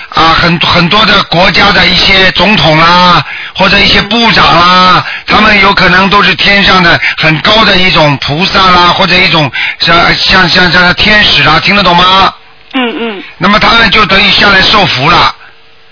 [0.08, 12.34] 啊，很很多的国家的一些总统啦，或者一些部长啦，他们有可能都是天上的很高的一种菩萨啦，或者一种像像像像天使啦，听得懂吗？
[12.72, 13.22] 嗯嗯。
[13.38, 15.32] 那么他们就等于下来受福了。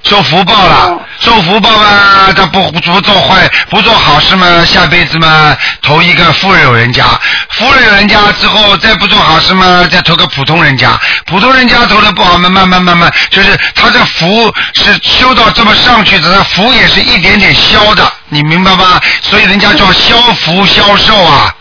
[0.05, 7.05] 受福报了，受福报嘛，他不不做坏，不做好事嘛，下辈子嘛投一个富有人家，
[7.51, 19.01] 富有人家之后再不做好事嘛，再投个普通人家，普通人家投的不好嘛，慢慢慢慢，就是他这福是修到这么上去的，他福也是一点点消的，你明白吗？
[19.23, 21.55] 所以人家叫消福消寿啊。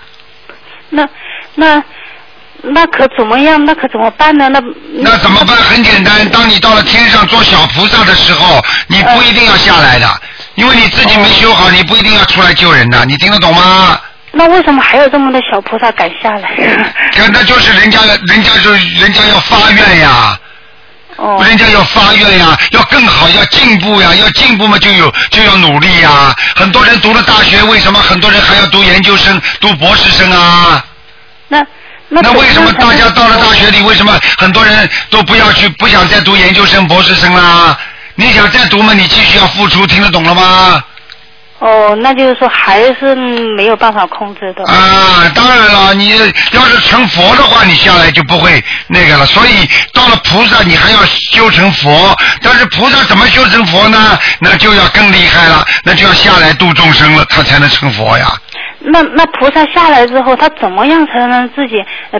[0.89, 1.08] 那
[1.56, 1.82] 那
[2.66, 3.64] 那可怎么样？
[3.66, 4.47] 那可怎么办呢？
[4.49, 4.61] 那
[4.93, 5.55] 那怎么办？
[5.57, 10.07] 很简单，当你到了天上做小菩萨的时候，你不一定要下来的，
[10.55, 13.99] 因为你自己没修好，你不一定要出来救人的，你听得懂吗？
[14.32, 16.49] 那为什么还有这么多小菩萨敢下来？
[17.18, 20.39] 那那就是人家人家就人家要发愿呀。
[21.18, 21.43] 哦。
[21.45, 26.34] 人家要发愿呀，要更好，要进步呀，要进步嘛就有就要努力呀。
[26.55, 30.83] 很多人读了大学，为什么很多人还要读研究生、读博士生啊？
[31.50, 31.63] 那
[32.09, 37.78] 那那为什么大家到了大学里，为什么很多人都不要去，不想再读研究生、博士生啦？
[38.16, 40.84] 你想再读嘛，你继续要付出，听得懂了吗？
[41.59, 43.16] 哦，那就是说还是
[43.55, 44.63] 没有办法控制的。
[44.66, 46.09] 啊，当然了，你
[46.51, 49.25] 要是成佛的话，你下来就不会那个了。
[49.25, 51.00] 所以到了菩萨，你还要
[51.32, 52.13] 修成佛。
[52.42, 54.20] 但是菩萨怎么修成佛呢？
[54.42, 58.28] 那就要更厉害了，那就要下来度众生了，他才能成佛呀。
[58.86, 61.76] 那那菩萨下来之后，他怎么样才能自己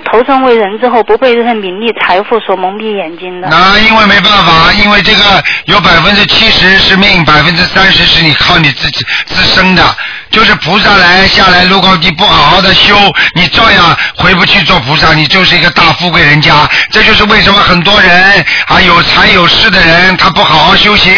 [0.06, 3.48] 投生为人之后不被这些名利财富所蒙蔽眼睛呢？
[3.52, 9.84] 那因为没办法，因为这个有百分之七十是命，百分之三十是你靠你自己自身的。
[10.32, 12.96] 就是菩萨来下来，如果你不好好的修，
[13.36, 16.68] 你照样回不去做菩萨，你就是一个大富贵人家。
[16.90, 21.14] 这就是为什么很多人啊有财有势的人，他不好好修行，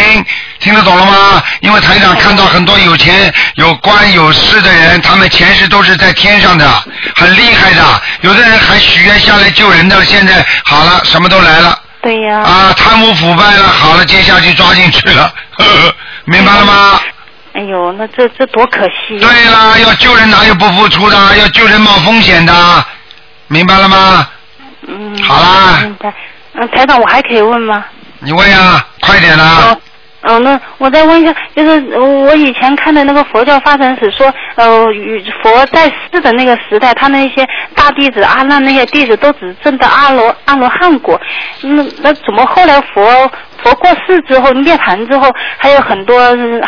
[0.58, 1.42] 听得懂了吗？
[1.60, 6.66] 因为台长看到很多有钱、有官、有势的人，他们前世都是在天上的，
[7.14, 7.82] 很厉害的。
[8.22, 11.78] 有的人还许愿下来救人的，现在好了，什么都来了。
[12.00, 12.40] 对呀。
[12.40, 15.94] 啊，贪污腐败了，好了，接下去抓进去了，呵 呵
[16.24, 17.00] 明白了吗？
[17.52, 19.18] 哎呦，那这这多可惜。
[19.20, 21.36] 对啦，要救人哪有不付出的？
[21.36, 22.84] 要救人冒风险的，
[23.48, 24.28] 明白了吗？
[24.88, 25.22] 嗯。
[25.22, 25.80] 好啦。
[25.82, 26.14] 明白。
[26.54, 27.84] 嗯，台长，我还可以问吗？
[28.20, 29.44] 你问呀，快点啦！
[29.44, 29.80] 哦，
[30.26, 41.20] 哦，那我再问一下，就是我以前看的那个佛教发展史说，呃，与佛在世的那个时代，他那些大弟子阿难那些弟子都只证得阿罗阿罗汉果，
[41.62, 43.30] 那那怎么后来佛
[43.62, 46.20] 佛过世之后涅盘之后，还有很多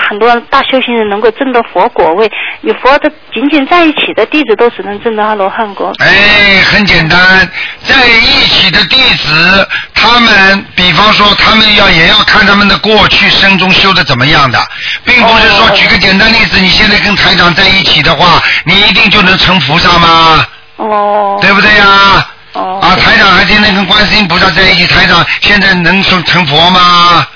[0.09, 2.31] 很多大修行人能够证得佛果位，
[2.62, 5.93] 与佛的仅仅在一起的弟子都只能证得阿罗汉果。
[5.98, 7.19] 哎，很简单，
[7.82, 14.59] 在一起的弟子，他们比方说，他们要也要看他们的过去生中修的怎么样的，
[15.05, 20.47] 并不是说举个简单例子，你现在跟台长在一起的话，你一定就能成菩萨吗？
[20.77, 21.39] 哦。
[21.40, 22.27] 对不对呀？
[22.59, 22.81] 哦。
[22.83, 27.27] 啊，台长还天天跟观世音菩萨在一起，台长现在能成成佛吗？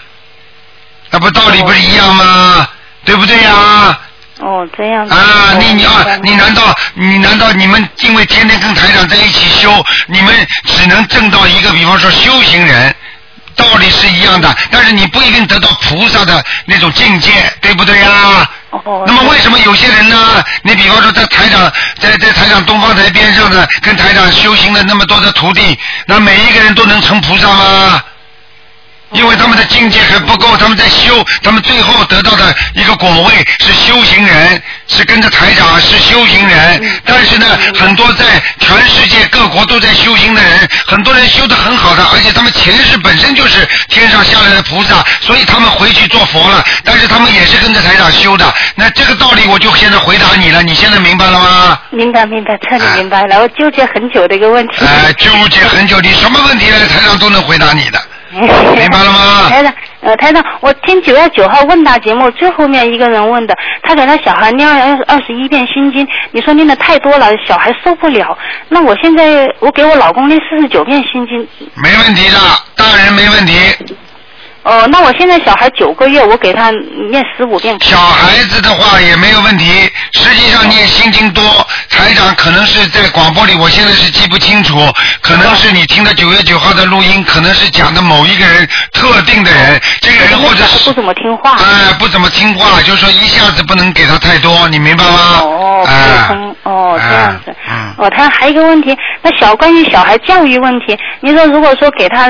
[1.11, 2.69] 那不道理不是一样吗？
[3.05, 3.99] 对不对呀？
[4.39, 5.13] 哦，这样子。
[5.15, 10.35] 啊，你你啊，你难道你难道你们因为天天跟台长在一起修，你们
[10.65, 12.95] 只能挣到一个，比方说修行人，
[13.55, 17.31] 道理是一样的，但是你不一定得到菩萨的那种境界，
[17.61, 18.49] 对不对呀？
[18.73, 19.05] 哦。
[19.07, 20.43] 那么为什么有些人呢？
[20.63, 28.03] 你比方说在台长在在台长东方台边上的跟台长修行的那么多的徒弟，那每一个人都能成菩萨吗？
[29.13, 36.83] 因为他们的境界还不够，他们在修，他们最后得到的一个果位是修行人，是跟着台长是修行人。
[37.05, 37.47] 但是呢，
[37.79, 38.25] 很多在
[38.59, 46.65] 全世界各国都在修行的人，很多人修得很好的，而且他们前世本身就是天上下来的菩萨，所以他们回去做佛了。
[46.85, 48.53] 但是他们也是跟着台长修的。
[48.75, 51.79] 那这个道理我就现在回答你了，你现在明白了吗？
[51.91, 53.41] 明白明白，彻底明白了。
[53.41, 54.85] 我纠结很久的一个问题。
[54.85, 56.77] 哎，纠结很久，你什么问题呢？
[56.89, 58.01] 台长都能回答你的。
[58.77, 59.49] 明白了吗？
[59.51, 68.37] 台长，呃，台长，我听九月九号问答节目最后面一个人问的，他给他小孩念二二十一遍心经，你说念的太多了，小孩受不了。
[68.69, 71.47] 那我现在我给我老公念四十九遍心经。
[71.75, 72.39] 没问题的，
[72.75, 73.55] 大人没问题。
[74.63, 76.71] 哦，那我现在小孩九个月，我给他
[77.11, 77.77] 念十五遍。
[77.81, 81.43] 小孩子的话也没有问题，实际上念心经多，
[81.91, 84.79] 台长可能是在广播里，我现在是记不清楚，
[85.21, 91.57] 可能是你听的九月九号的录音，可能是讲的某一个人特定的人，这个人或者是不怎么听话。
[91.57, 95.41] 哎，不怎么听话，就是说一下子不能给他太多，你明白吗？
[95.43, 95.87] 哦，
[96.63, 97.55] 哦，这样子。
[97.69, 97.95] 嗯。
[97.99, 102.29] 哦，他还有一个问题，那小关于小孩教育问题，你说如果说给他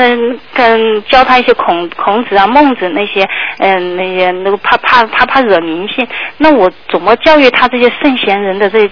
[0.54, 3.28] 跟教他一些孔孔子啊、孟子那些，
[3.58, 6.06] 嗯、那些那个怕怕他怕惹民性，
[6.38, 8.90] 那我怎么教育他这些圣贤人的这？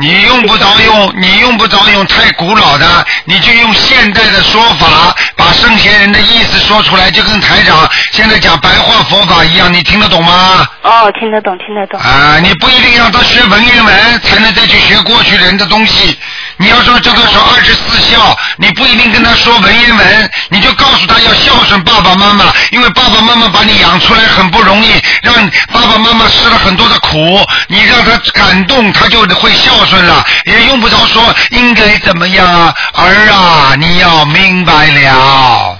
[0.00, 10.66] 你用不着用， 你用不着用太古老的，你就用现代的说法，把圣贤人的意思说出来，就跟台长现在讲白话佛法一样，你听得懂吗？
[10.82, 12.00] 哦，听得懂，听得懂。
[12.00, 16.18] 啊，你不一定让他学文言文才能再去学过去人的东西。
[16.56, 24.92] 你要说这个说二十四孝，你不一定跟他说文言文，你就告诉他要孝顺爸爸妈妈，因为爸爸妈妈把你养出来很不容易，
[25.22, 25.34] 让
[25.72, 35.78] 爸爸妈妈吃了很多的苦，你让他感动，他就会孝顺了，也用不着说应该怎么样啊，儿啊，你要明白了。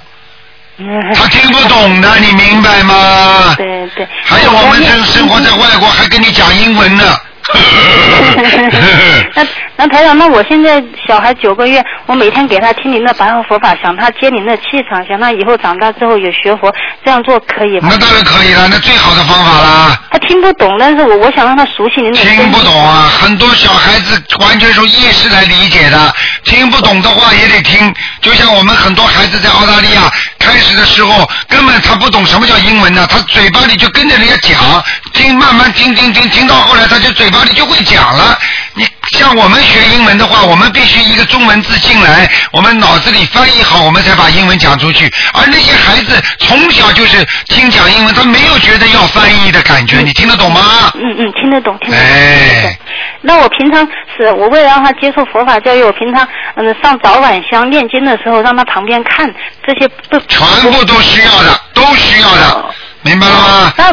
[1.15, 3.55] 他听不懂的，你明白吗？
[3.57, 4.09] 对对。
[4.25, 7.05] 还有我们生生活在外国，还跟你讲英文呢。
[9.35, 9.47] 那
[9.77, 16.73] 那台长，那我现在小孩九个月，我每天给他听您的白话佛法，想他接您的气场，想他以后长大之后也学佛，
[17.05, 17.89] 这样做可以吗？
[17.91, 19.99] 那当然可以了，那最好的方法啦。
[20.11, 22.19] 他听不懂，但是我我想让他熟悉您的。
[22.19, 26.15] 听不懂啊，很多小孩子完全是用意识来理解的，
[26.45, 27.95] 听不懂的话也得听。
[28.21, 30.03] 就像我们很多孩子在澳大利亚
[30.43, 38.39] 开始的时候，根本他不懂什么叫英文呢，他嘴巴里就跟着人家讲，听慢慢听听听听到后来，他就嘴巴里就会讲了。
[38.75, 45.13] 你像我们学英文的话，我们必须一个中文字进来，我们脑子里翻译好，我们才把英文讲出去。
[45.35, 50.91] 而那些孩子从小就是听讲英文，他没有觉得要翻译的感觉，你听得懂吗？
[50.95, 52.07] 嗯嗯，听得懂，听得懂。
[52.07, 52.79] 哎，
[53.21, 53.87] 那我平常
[54.17, 59.31] 是我为了让他接受佛法教育，我平常嗯上早晚香念经的时候，让他旁边看
[59.67, 62.65] 这些不全部都需要的，都需要的，
[63.03, 63.73] 明白了吗？
[63.77, 63.93] 那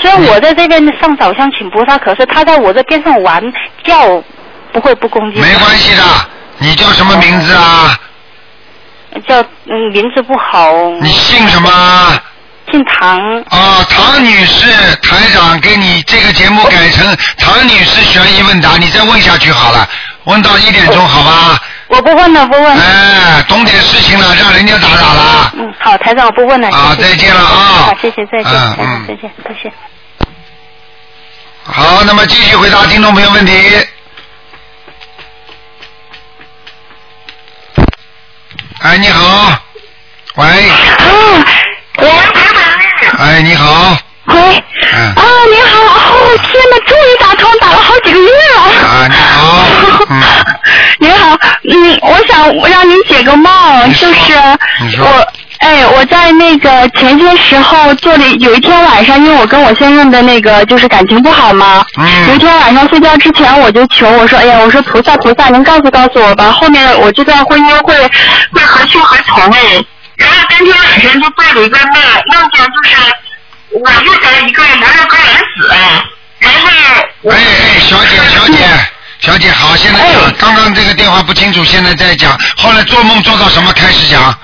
[0.00, 3.42] 虽然我在这边上早香请菩萨，可是他在我这边上玩
[3.84, 4.22] 叫，
[4.72, 5.40] 不会不恭敬。
[5.40, 6.02] 没关系的，
[6.58, 7.98] 你叫什么名字啊？
[9.28, 10.72] 叫嗯名字不好。
[11.00, 11.70] 你姓什么？
[12.70, 13.40] 姓唐。
[13.50, 19.86] 啊，唐女士，台长给你这个节目改成唐女士悬疑问答，你再问下去好了，
[20.24, 21.60] 问到一点钟好吧？
[21.92, 22.74] 我不问了，不问。
[22.74, 25.52] 哎，懂点事情了，让人家打打了。
[25.58, 26.70] 嗯，好，台长，我不问了。
[26.70, 27.84] 啊，再见了啊！
[27.84, 29.70] 好，谢谢，再见，嗯台长，再见，再见。
[31.64, 33.52] 好，那么继续回答听众朋友问题。
[38.80, 39.58] 哎，你好，
[40.36, 40.46] 喂。
[40.46, 41.44] 哦，
[41.98, 42.08] 喂，
[43.18, 43.94] 哎，你好。
[44.24, 44.64] 喂。
[44.94, 45.12] 嗯。
[45.14, 45.78] 啊，你好！
[45.78, 48.62] 哦，天哪，终于打通，打了好几个月了。
[48.88, 49.66] 啊，你好。
[50.08, 50.22] 嗯。
[50.98, 51.36] 你好，
[51.70, 54.34] 嗯，我想让您解个梦，就是
[55.00, 55.26] 我。
[55.58, 67.94] 哎，我在那个前些时候做了，有一天晚上，因为我跟我先生的那个就是感情不好嘛，嗯有一天晚上睡觉之前，我就求我说，哎呀，我说菩萨菩萨，您告诉告诉我吧，后面我这段婚姻会
[68.52, 69.60] 会何去何从哎。
[70.16, 71.94] 然后当天晚上就做了一个梦，
[72.32, 72.96] 梦见就是
[73.70, 75.70] 我遇到一个摩洛哥男子，
[76.40, 76.68] 然后
[77.30, 78.58] 哎哎，小姐小姐
[79.22, 84.36] 小姐好，现在哎，刚刚这个电话不清楚，现在在讲，后来做梦做到什么开始讲？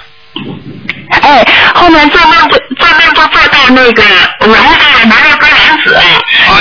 [1.21, 1.45] 哎，
[1.75, 4.03] 后面做梦做做梦就做到那个
[4.41, 6.03] 我遇到了摩洛哥王子，啊，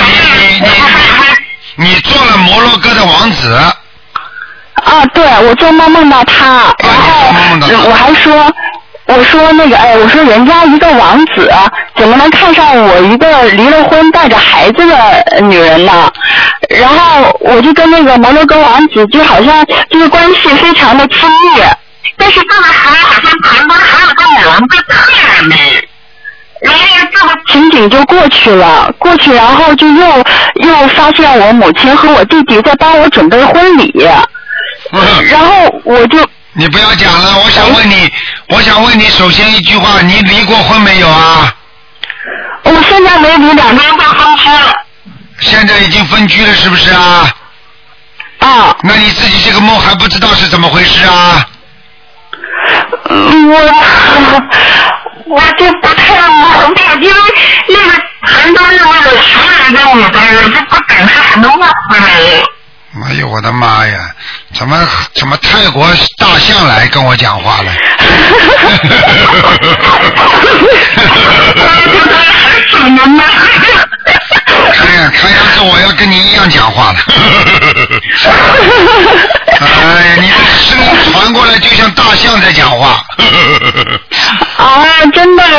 [0.04, 0.10] 你
[0.42, 0.60] 你
[1.76, 8.52] 你你做了摩洛哥的王子，啊，对，我做梦梦到他，然后嗯我还说，
[9.08, 11.50] 我说那个，哎，我说人家一个王子
[11.96, 16.12] 怎么能看上我一个离了婚带着孩子的女人呢？
[16.68, 21.62] 然后我就跟那个摩洛哥王子就好像就是关系非常的亲密，
[22.18, 25.54] 但是这个时候好像旁边还有个女人在看你。
[26.60, 26.80] 然后
[27.12, 30.06] 这个情景就过去了，过去然后就又
[30.56, 34.06] 又发现我母亲和我弟弟在帮我准备婚礼，
[35.30, 36.18] 然后我就
[36.54, 38.10] 你不要讲了，我想问你，
[38.48, 41.54] 我想问你，首先一句话，你离过婚没有啊？
[42.64, 44.72] 我现在没离，两个人在分居了。
[45.40, 47.30] 现在已经分居了，是不是啊？
[48.40, 48.76] 啊。
[48.82, 51.46] 那你自己这个梦还不知道是怎么回事啊？
[53.10, 53.56] 嗯，我
[55.26, 57.20] 我就不太明白，因为
[57.68, 57.92] 那个
[58.22, 61.46] 很多那个十来个女的，我就不懂是什么
[62.20, 62.44] 意思。
[63.04, 63.98] 哎呦我的妈呀！
[64.54, 65.86] 怎么怎么泰国
[66.18, 67.72] 大象来跟我讲话了？
[74.72, 76.98] 看呀，看样子我要跟你一样讲话了。
[79.60, 79.66] 哎
[80.06, 83.02] 呀，你的声音传过来就像大象在讲话。
[84.58, 85.50] 啊，真的，哎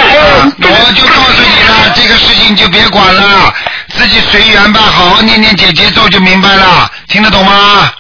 [0.62, 3.54] 我就告诉你了，这个事情就别管了，
[3.96, 7.92] 自己随缘吧，好好念念姐姐咒就明白了，听得懂吗？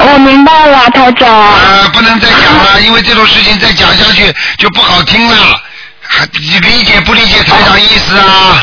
[0.00, 1.28] 我明白了，台长。
[1.30, 5.60] 呃，不能再讲了， 因为这种事情再讲下去就不好听了。
[6.08, 8.62] 还你理解不理解台长意思啊？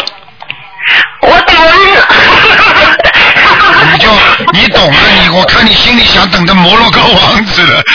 [1.22, 1.72] 我懂了。
[3.92, 4.08] 你就
[4.54, 7.84] 你懂啊，你我看你心里想等着摩洛哥王子了。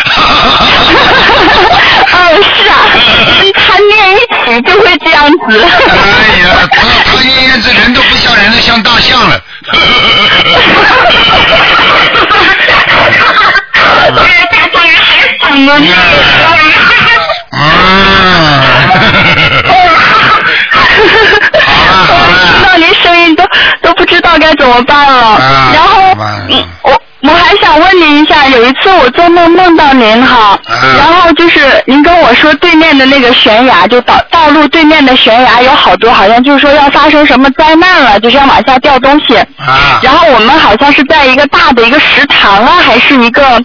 [2.10, 2.74] 嗯，是啊，
[3.55, 5.36] 谈恋一起就会这样子。
[5.51, 5.55] 哎
[6.44, 9.40] 呀，他他念念这人都不像人了，像大象了。
[22.11, 23.45] 我听到您声音都
[23.83, 25.39] 都不知道该怎么办了。
[25.75, 26.15] 然后，
[26.49, 30.59] 嗯，我我还想问您一下，有一次我做梦梦到您哈，
[30.99, 39.37] 然后就是您跟我说对面的那个悬崖，就道道路对面的悬崖有好多，好像就是说要发生什么灾难了，就是要往下掉东西。
[39.37, 40.01] 啊。
[40.03, 43.61] 然后我们好像是在一个大的一个食堂啊，还是一个。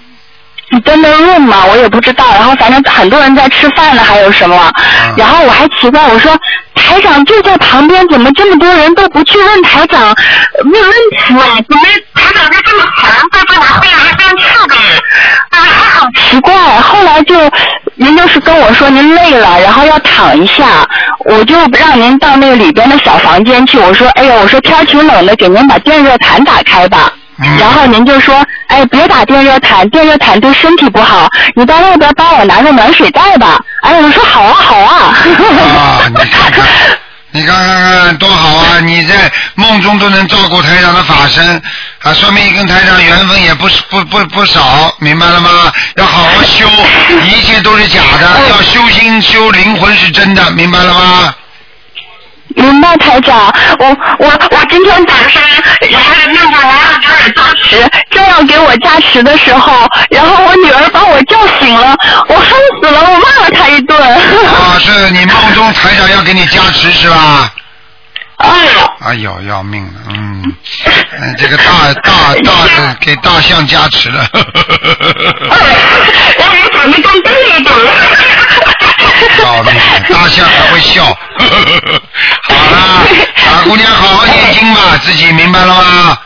[0.81, 2.25] 真的 room 嘛，我也不知道。
[2.33, 4.71] 然后反正很多人在吃饭呢，还有什么？
[5.17, 6.31] 然后我还奇怪，我说
[6.75, 11.57] 台长就在旁边，怎么这么多人都不去问台长呃没有问题啊？
[11.69, 11.83] 怎么
[12.15, 14.75] 台长就这么烦，在这里会来翻去的？
[15.49, 16.53] 啊，还好奇怪。
[16.81, 17.35] 后来就
[17.95, 20.65] 您就是跟我说您累了，然后要躺一下，
[21.25, 23.77] 我就让您到那个里边的小房间去。
[23.77, 27.11] 我说，哎呀，我说天挺冷的，给您把电热毯打开吧。
[27.59, 33.59] 然后您就说，哎，别打电热毯，电热毯对身体不好，你到外边帮我拿个暖水袋吧。
[33.81, 35.13] 哎，我说好啊，好啊。
[35.75, 36.65] 啊，你看看，
[37.31, 38.79] 你看看看多好啊！
[38.81, 41.61] 你在梦中都能照顾台长的法身
[42.03, 45.49] 啊，说明你跟台长缘分也不是不不不少，明白了吗？
[45.97, 46.67] 要好好修，
[47.25, 51.33] 一切都是假的，要修心修灵魂是真的，明白了吗？
[52.55, 53.85] 明白，台长，我
[54.19, 55.41] 我我今天早上，
[55.89, 61.95] 然后梦见我要给我加持，正要给我加持的时候，然后我女儿把我叫醒了，
[62.27, 62.49] 我恨
[62.81, 63.97] 死了，我骂了她一顿。
[63.99, 67.51] 啊，是你梦中台长要给你加持是吧？
[68.37, 68.49] 啊。
[69.05, 70.53] 哎呦，要命了，嗯，
[71.19, 71.63] 嗯这个大
[72.03, 74.25] 大大的给大象加持了。
[74.33, 74.39] 我
[76.43, 77.33] 还长得更笨
[79.23, 79.47] 一点。
[79.47, 79.73] 要命，
[80.09, 81.03] 大象还会笑。
[82.49, 86.17] 好了，小姑娘好好念经吧，自己明白了吗？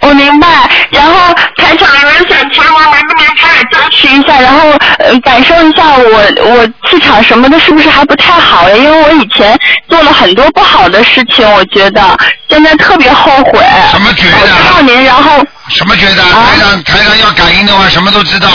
[0.00, 0.46] 我明白，
[0.90, 6.04] 然后台长，我想请我能不能开始加持一下，然后呃感受一下我
[6.44, 8.76] 我气场什么的，是不是还不太好呀？
[8.76, 9.58] 因为我以前
[9.88, 12.16] 做了很多不好的事情，我觉得
[12.48, 13.58] 现在特别后悔。
[13.90, 14.38] 什么觉得？
[14.40, 16.22] 我知道您，然后什么觉得？
[16.22, 18.48] 台长台长要感应的话，什么都知道。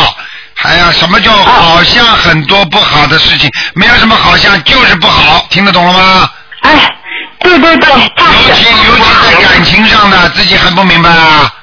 [0.63, 3.49] 哎呀，什么叫好像很多不好的事情？
[3.75, 6.29] 没有什么好像，就是不好，听得懂了吗？
[6.61, 6.95] 哎，
[7.39, 11.53] 对对对，尤其尤其在感情上的，自己还不明白啊？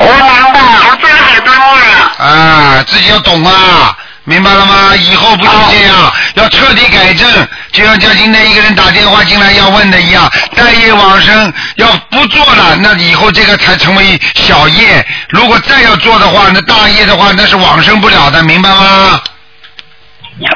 [0.00, 0.60] 我明白，
[0.90, 2.26] 我做了好多了。
[2.30, 4.94] 啊，自己要懂啊，明白了吗？
[4.96, 7.28] 以后不许这样，要彻底改正。
[7.72, 15.04] 就像像今天一个人打电话进来要问的一样，待业往生要不做了，那以后这个才成为小业。
[15.30, 19.20] 如果再要做的话，那大业的话，那是往生不了的，明白吗？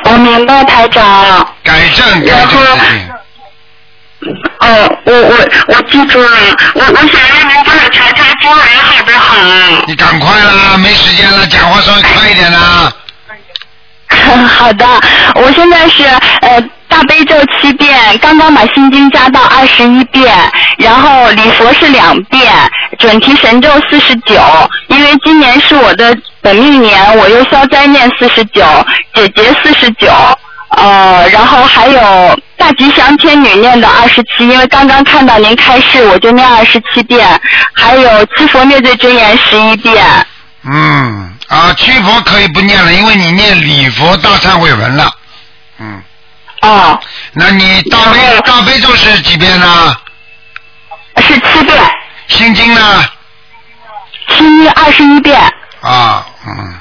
[0.05, 1.55] 我明白，台长。
[1.65, 2.61] 改正，改正。
[4.61, 5.37] 哦，我我
[5.69, 6.31] 我记住了，
[6.75, 9.85] 我我想让您帮我查查经文好不好？
[9.89, 12.93] 你赶快啦，没时间了，讲话稍微快一点啦。
[14.47, 14.87] 好的，
[15.35, 16.05] 我现在是
[16.41, 20.35] 呃大悲咒七遍，刚刚把心经加到二十一遍，
[20.79, 22.53] 然后礼佛是两遍，
[22.99, 24.41] 准提神咒四十九，
[24.89, 28.65] 因为今年是我的本命年，我又消灾念四十九，
[29.15, 30.11] 姐姐四十九，
[30.71, 37.27] 呃，然后还有大吉祥天女念的二十七，因为刚刚看到您开示，我就念二十七遍，
[37.75, 40.05] 还有七佛灭罪真言十一遍。
[40.69, 45.13] 嗯，啊，七佛可以不念了，因为你念礼佛大忏悔文了。
[45.79, 46.03] 嗯。
[46.63, 47.01] 哦。
[47.33, 49.97] 那你大悲大悲咒是几遍呢？
[51.19, 51.79] 是七遍。
[52.29, 53.05] 心经呢？
[54.31, 55.41] 心经二十一遍。
[55.83, 56.75] 啊，嗯，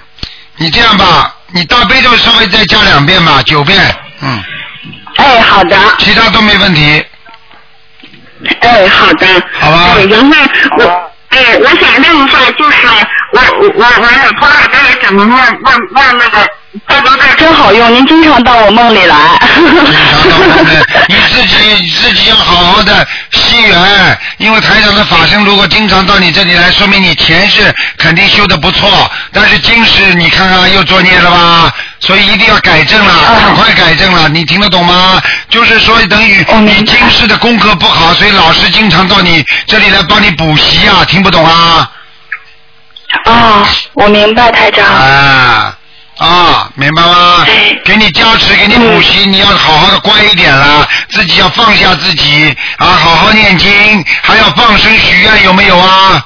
[0.58, 4.44] 你这样吧，你大悲咒稍微再加两遍吧，九遍，嗯。
[5.18, 5.78] 哎，好的。
[6.00, 7.06] 其他都没问题。
[8.62, 9.28] 哎，好的。
[9.60, 9.96] 好吧。
[9.96, 10.36] 哎，然后
[10.78, 12.78] 我，哎，我想问一下，就是
[13.36, 16.48] 我我我我老婆老该怎么念念念那个
[16.88, 19.16] 大悲咒真好用，您经常到我梦里来。
[21.10, 28.90] 你自己自己要好好的惜缘，因为台长的法身如果经常到你这里来，说明你前世肯定修的不错，
[29.34, 31.74] 但是今世你看看又作孽了吧？
[32.00, 33.14] 所以一定要改正了，
[33.46, 35.22] 赶快改正了，你听得懂吗？
[35.50, 41.90] 就是说等于你今世的功课不好，所以老师经常到你这里来帮你补习啊，听不懂啊？
[43.26, 44.86] 啊，我明白，台长。
[44.86, 45.76] 啊
[46.18, 47.46] 啊，明白吗？
[47.84, 56.26] 给你加持，给你补习，你要好好的乖一点啦，自己要放下自己啊，好好念经，还要放生许愿，有没有啊？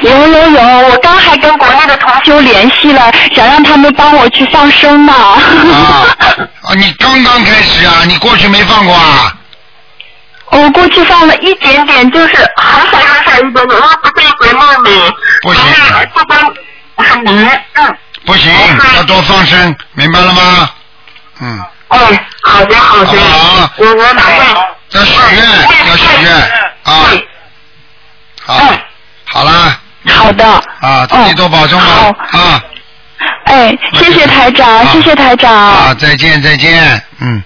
[0.00, 5.12] 有有有，我刚还跟国内的同修联系了，想让他们帮我去放生呢。
[5.12, 6.06] 啊，
[6.62, 9.32] 啊 你刚刚开始啊，你过去没放过啊？
[10.50, 15.12] 我过去放了一点点，就是很少很少一点点，因为不在国内里。
[15.42, 15.62] 不行。
[16.14, 16.38] 这边
[16.96, 17.96] 很难，嗯。
[18.24, 18.52] 不行，
[18.96, 20.70] 要多放生，明白了吗？
[21.40, 21.64] 嗯。
[21.88, 23.20] 哎，好的好的。
[23.20, 23.70] 好。
[23.76, 24.66] 我我马上。
[24.90, 25.44] 要许愿，
[25.88, 26.32] 要许愿
[26.84, 26.92] 啊。
[28.44, 28.54] 好。
[29.26, 29.80] 好啦。
[30.06, 30.44] 好的。
[30.80, 32.14] 啊，自己多保重吧。
[32.38, 32.62] 啊。
[33.46, 35.52] 哎，谢谢台长，谢谢台长。
[35.54, 37.42] 啊，再见再见，嗯。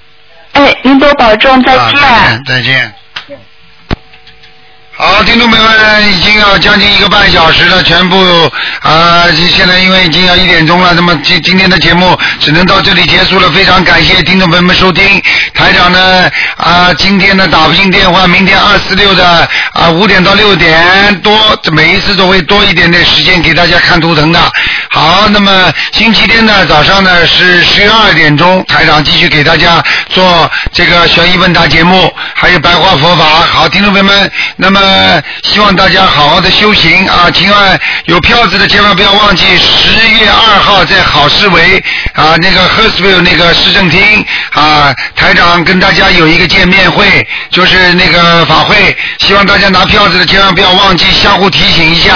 [0.52, 2.44] 哎，您多保重，再见。
[2.47, 2.94] 再见。
[5.01, 8.16] 好，听众朋友们，已经要将近一个半小时了，全部
[8.81, 13.49] 啊，现在因为已经要一点钟了，那么今今天的节目只能到这里结束了。
[13.51, 15.23] 非常感谢听众朋友们收听，
[15.55, 24.41] 台长呢啊，今天呢打不进电话，明天二四六的啊五点到六点多，每一次都会多一点点时间给大家看图腾的。
[24.91, 33.25] 好，那么星期天呢早上呢是十二点钟，台长继续给大家做这个悬疑问答节目，还有白话佛法。
[33.25, 34.88] 好，听众朋友们，那么。
[34.89, 37.31] 呃，希望大家好好的修行啊！
[37.31, 41.85] 千万有票子的千万不要忘记，十月二号在好市委
[42.15, 47.05] 啊那个 h e r s v i l l e 那个市政厅啊，台长跟大家有一个见面会，
[47.51, 52.15] 就是那个法会，希望大家拿票子的千万不要忘记，相互提醒一下。